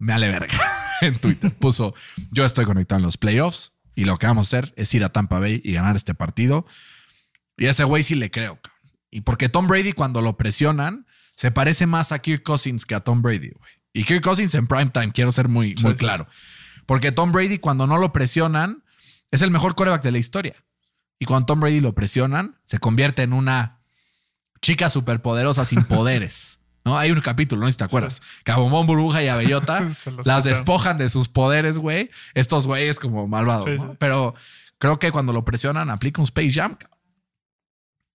[0.00, 0.73] me ale verga
[1.08, 1.54] en Twitter.
[1.54, 1.94] Puso,
[2.30, 5.08] yo estoy conectado en los playoffs y lo que vamos a hacer es ir a
[5.10, 6.66] Tampa Bay y ganar este partido.
[7.56, 8.60] Y a ese güey sí le creo.
[8.60, 8.80] cabrón.
[9.10, 13.00] Y porque Tom Brady cuando lo presionan se parece más a Kirk Cousins que a
[13.00, 13.72] Tom Brady, güey.
[13.92, 15.98] Y Kirk Cousins en prime time, quiero ser muy, muy sí.
[15.98, 16.26] claro.
[16.86, 18.82] Porque Tom Brady cuando no lo presionan
[19.30, 20.54] es el mejor coreback de la historia.
[21.18, 23.80] Y cuando Tom Brady lo presionan se convierte en una
[24.60, 26.58] chica superpoderosa sin poderes.
[26.84, 26.98] ¿No?
[26.98, 28.20] Hay un capítulo, no sé si te acuerdas.
[28.44, 32.10] Que a Bombón, Burbuja y a Bellota Se los las despojan de sus poderes, güey.
[32.34, 33.64] Estos güeyes como malvados.
[33.64, 33.92] Sí, ¿no?
[33.92, 33.96] sí.
[33.98, 34.34] Pero
[34.78, 36.76] creo que cuando lo presionan aplica un Space Jam.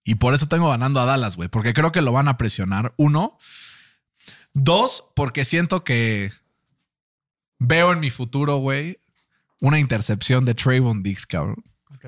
[0.03, 1.49] Y por eso tengo ganando a Dallas, güey.
[1.49, 2.93] Porque creo que lo van a presionar.
[2.97, 3.37] Uno.
[4.53, 6.31] Dos, porque siento que
[7.59, 8.99] veo en mi futuro, güey,
[9.59, 11.63] una intercepción de Trayvon Diggs, cabrón.
[11.93, 12.05] Ok.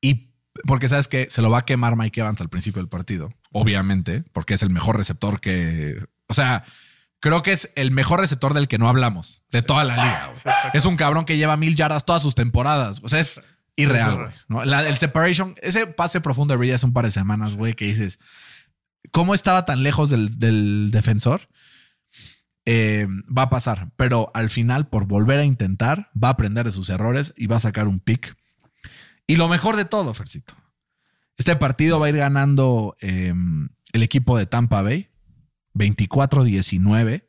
[0.00, 0.30] Y
[0.66, 4.24] porque sabes que se lo va a quemar Mike Evans al principio del partido, obviamente,
[4.32, 6.04] porque es el mejor receptor que.
[6.28, 6.64] O sea,
[7.20, 10.30] creo que es el mejor receptor del que no hablamos, de toda la liga.
[10.42, 10.54] güey.
[10.74, 13.00] Es un cabrón que lleva mil yardas todas sus temporadas.
[13.02, 13.40] O sea, es
[13.76, 14.32] irreal, Sí, güey.
[14.32, 14.38] sí.
[14.48, 14.64] ¿no?
[14.64, 17.86] La- el separation, ese pase profundo de Brilla hace un par de semanas, güey, que
[17.86, 18.18] dices,
[19.10, 21.48] ¿cómo estaba tan lejos del, del defensor?
[22.66, 26.72] Eh, va a pasar, pero al final, por volver a intentar, va a aprender de
[26.72, 28.36] sus errores y va a sacar un pick.
[29.26, 30.54] Y lo mejor de todo, Fercito.
[31.36, 33.32] Este partido va a ir ganando eh,
[33.92, 35.10] el equipo de Tampa Bay
[35.74, 37.28] 24-19.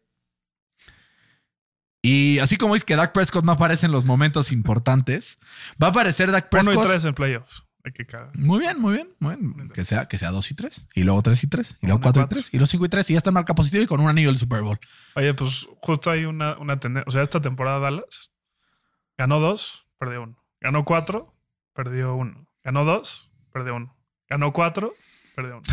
[2.02, 5.40] Y así como es que Dak Prescott no aparece en los momentos importantes,
[5.82, 6.90] va a aparecer Dak Uno y Prescott.
[6.90, 7.64] tres en playoffs.
[7.84, 8.06] Hay que.
[8.34, 9.70] Muy bien, muy bien, muy bien.
[9.70, 12.04] Que sea, que sea 2 y 3, y luego 3 y 3, y luego Una
[12.04, 12.36] 4 y cuatro.
[12.36, 14.10] 3, y luego 5 y 3, y ya está en marca positiva y con un
[14.10, 14.80] anillo del Super Bowl.
[15.16, 17.08] Oye, pues justo hay una, una tendencia.
[17.08, 18.32] O sea, esta temporada Dallas
[19.18, 20.44] ganó dos, perdió uno.
[20.62, 21.35] Ganó cuatro,
[21.76, 22.48] perdió uno.
[22.64, 23.96] Ganó dos, perdió uno.
[24.28, 24.94] Ganó cuatro,
[25.36, 25.64] perdió uno.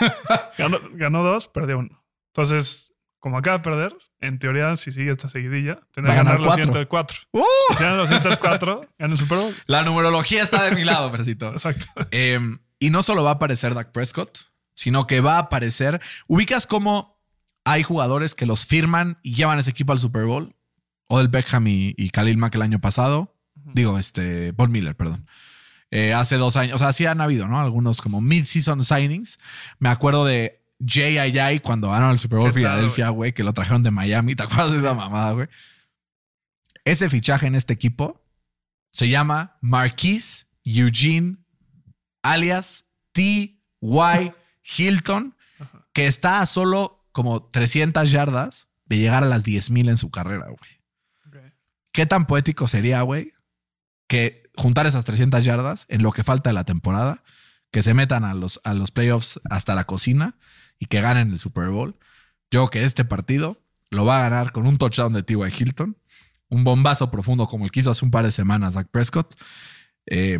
[0.58, 2.04] ganó, ganó dos, perdió uno.
[2.34, 6.40] Entonces, como acaba de perder, en teoría, si sigue esta seguidilla, tendrá que ganar ganar
[6.40, 7.14] los cuatro.
[7.14, 7.18] 104.
[7.32, 7.44] ¡Uh!
[7.76, 9.54] Si ganan los 104, gana el Super Bowl.
[9.66, 11.52] La numerología está de mi lado, Fercito.
[11.52, 11.86] Exacto.
[12.10, 12.40] Eh,
[12.78, 14.38] y no solo va a aparecer Dak Prescott,
[14.74, 16.00] sino que va a aparecer.
[16.26, 17.20] Ubicas cómo
[17.64, 20.56] hay jugadores que los firman y llevan ese equipo al Super Bowl.
[21.06, 23.36] Odell Beckham y, y Khalil Mack el año pasado.
[23.64, 25.26] Digo, este, Von Miller, perdón.
[25.90, 26.76] Eh, hace dos años.
[26.76, 27.60] O sea, sí han habido, ¿no?
[27.60, 29.38] Algunos como mid-season signings.
[29.78, 33.82] Me acuerdo de Jay Ayay cuando ganaron el Super Bowl Filadelfia, güey, que lo trajeron
[33.82, 34.34] de Miami.
[34.34, 35.48] ¿Te acuerdas de esa mamada, güey?
[36.84, 38.24] Ese fichaje en este equipo
[38.90, 41.36] se llama Marquise Eugene
[42.22, 44.32] alias T.Y.
[44.76, 45.36] Hilton,
[45.92, 50.46] que está a solo como 300 yardas de llegar a las 10.000 en su carrera,
[50.46, 51.52] güey.
[51.92, 53.34] ¿Qué tan poético sería, güey?
[54.12, 57.24] Que juntar esas 300 yardas en lo que falta de la temporada,
[57.70, 60.36] que se metan a los, a los playoffs hasta la cocina
[60.78, 61.96] y que ganen el Super Bowl.
[62.50, 65.38] Yo creo que este partido lo va a ganar con un touchdown de T.Y.
[65.58, 65.96] Hilton,
[66.50, 69.34] un bombazo profundo como el que hizo hace un par de semanas Dak Prescott.
[70.04, 70.38] Eh,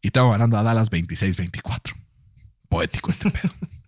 [0.00, 1.96] y estamos ganando a Dallas 26-24.
[2.68, 3.52] Poético este pedo.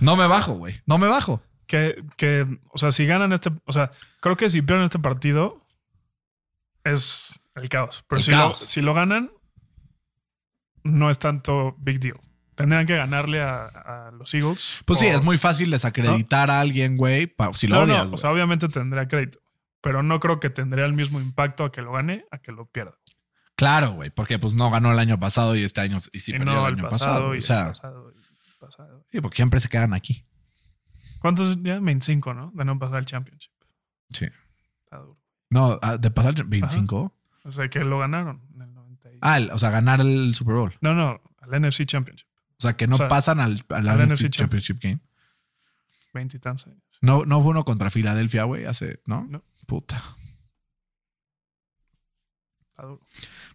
[0.00, 0.74] No me bajo, güey.
[0.86, 1.42] No me bajo.
[1.66, 5.66] Que, que, o sea, si ganan este, o sea, creo que si pierden este partido
[6.84, 8.04] es el caos.
[8.08, 8.62] Pero El si, caos.
[8.62, 9.30] Lo, si lo ganan,
[10.84, 12.18] no es tanto big deal.
[12.54, 14.82] Tendrían que ganarle a, a los Eagles.
[14.86, 18.08] Pues sí, es muy fácil desacreditar a alguien, güey, si lo No, odias.
[18.08, 19.40] no, o sea, obviamente tendría crédito.
[19.82, 22.66] Pero no creo que tendría el mismo impacto a que lo gane a que lo
[22.66, 22.98] pierda.
[23.56, 26.38] Claro, güey, porque pues no ganó el año pasado y este año y sí y
[26.38, 27.34] perdió no el año pasado, pasado.
[27.34, 28.24] y o sea, pasado, y el
[28.58, 29.04] pasado.
[29.10, 30.26] sí, porque siempre se quedan aquí.
[31.20, 31.78] ¿Cuántos ya?
[31.78, 32.50] 25, ¿no?
[32.54, 33.52] De no pasar el championship.
[34.10, 34.26] Sí.
[34.84, 35.18] Está duro.
[35.50, 37.14] No, ah, de pasar el 25.
[37.46, 39.10] O sea, que lo ganaron en el 90.
[39.12, 40.76] y- Ah, el- o sea, ganar el Super Bowl.
[40.80, 42.26] No, no, al NFC Championship.
[42.58, 45.00] O sea, que no O sea, pasan al, al al NFC NFC Championship Game.
[46.12, 46.82] 20 y tantos años.
[47.00, 49.26] No, no fue uno contra Filadelfia, güey, hace, ¿no?
[49.30, 49.42] No.
[49.66, 50.02] Puta.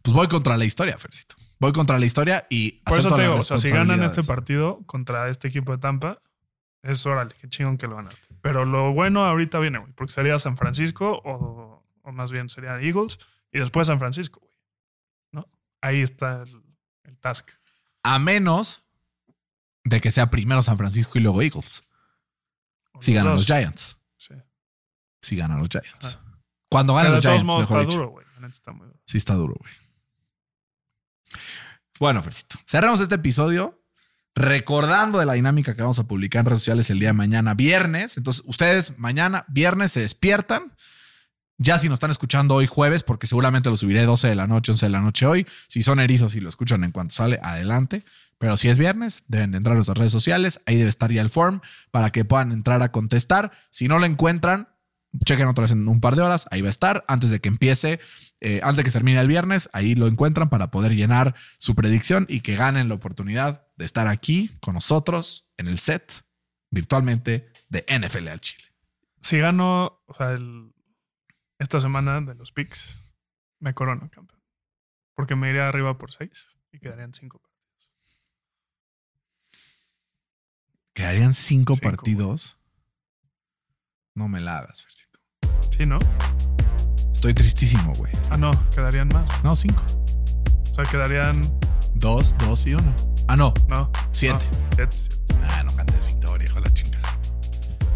[0.01, 1.35] Pues voy contra la historia, Fercito.
[1.59, 4.79] Voy contra la historia y Por eso te digo, o sea, si ganan este partido
[4.87, 6.17] contra este equipo de Tampa,
[6.81, 8.19] es órale, qué chingón que lo ganaste.
[8.41, 12.79] Pero lo bueno ahorita viene, güey, porque sería San Francisco o, o más bien sería
[12.81, 13.19] Eagles
[13.51, 14.53] y después San Francisco, güey.
[15.31, 15.49] ¿No?
[15.81, 16.61] Ahí está el,
[17.03, 17.49] el task.
[18.03, 18.83] A menos
[19.83, 21.83] de que sea primero San Francisco y luego Eagles.
[22.93, 23.47] O Si ganan dos.
[23.49, 23.97] los Giants.
[24.17, 24.33] Sí.
[25.21, 26.19] Si ganan los Giants.
[26.69, 27.91] Cuando de los Giants, mejor está dicho.
[27.97, 28.25] duro, güey.
[28.49, 28.99] Está muy duro.
[29.05, 29.73] Sí, está duro, güey.
[31.99, 32.57] Bueno, Fercito.
[32.67, 33.79] Cerramos este episodio
[34.33, 37.53] recordando de la dinámica que vamos a publicar en redes sociales el día de mañana,
[37.53, 38.17] viernes.
[38.17, 40.75] Entonces, ustedes mañana, viernes, se despiertan.
[41.63, 44.71] Ya si nos están escuchando hoy jueves, porque seguramente lo subiré 12 de la noche,
[44.71, 45.45] 11 de la noche hoy.
[45.67, 48.03] Si son erizos y lo escuchan en cuanto sale, adelante.
[48.39, 50.61] Pero si es viernes, deben de entrar a nuestras redes sociales.
[50.65, 53.51] Ahí debe estar ya el form para que puedan entrar a contestar.
[53.69, 54.69] Si no lo encuentran,
[55.23, 56.47] chequen otra vez en un par de horas.
[56.49, 57.99] Ahí va a estar antes de que empiece,
[58.39, 59.69] eh, antes de que termine el viernes.
[59.71, 64.07] Ahí lo encuentran para poder llenar su predicción y que ganen la oportunidad de estar
[64.07, 66.23] aquí con nosotros en el set
[66.71, 68.63] virtualmente de NFL al Chile.
[69.21, 70.71] Si gano, o sea, el-
[71.61, 72.97] esta semana de los picks,
[73.59, 74.41] me corono campeón.
[75.15, 77.39] Porque me iría arriba por seis y quedarían cinco.
[80.93, 82.59] Quedarían cinco, Cinco, partidos.
[84.15, 85.19] No me la hagas, Fercito.
[85.77, 85.99] Sí, ¿no?
[87.13, 88.11] Estoy tristísimo, güey.
[88.31, 89.43] Ah, no, quedarían más.
[89.43, 89.83] No, cinco.
[90.71, 91.39] O sea, quedarían.
[91.93, 92.95] Dos, dos y uno.
[93.27, 93.53] Ah, no.
[93.67, 93.91] No.
[94.11, 94.33] Siete.
[94.33, 95.35] no, siete, siete.
[95.43, 97.19] Ah, no cantes victoria, hijo de la chingada.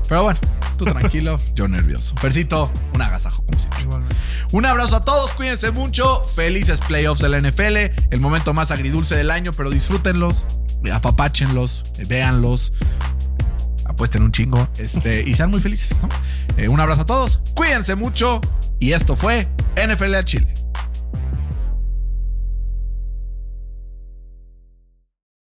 [0.07, 0.39] Pero bueno,
[0.75, 2.15] tú tranquilo, yo nervioso.
[2.17, 3.83] Fercito, un agasajo, como siempre.
[3.83, 4.15] Igualmente.
[4.51, 6.23] Un abrazo a todos, cuídense mucho.
[6.23, 7.77] Felices playoffs de la NFL.
[8.11, 10.45] El momento más agridulce del año, pero disfrútenlos,
[10.91, 12.73] apapáchenlos, véanlos,
[13.85, 16.09] apuesten un chingo este, y sean muy felices, ¿no?
[16.57, 18.41] Eh, un abrazo a todos, cuídense mucho.
[18.79, 20.53] Y esto fue NFL a Chile.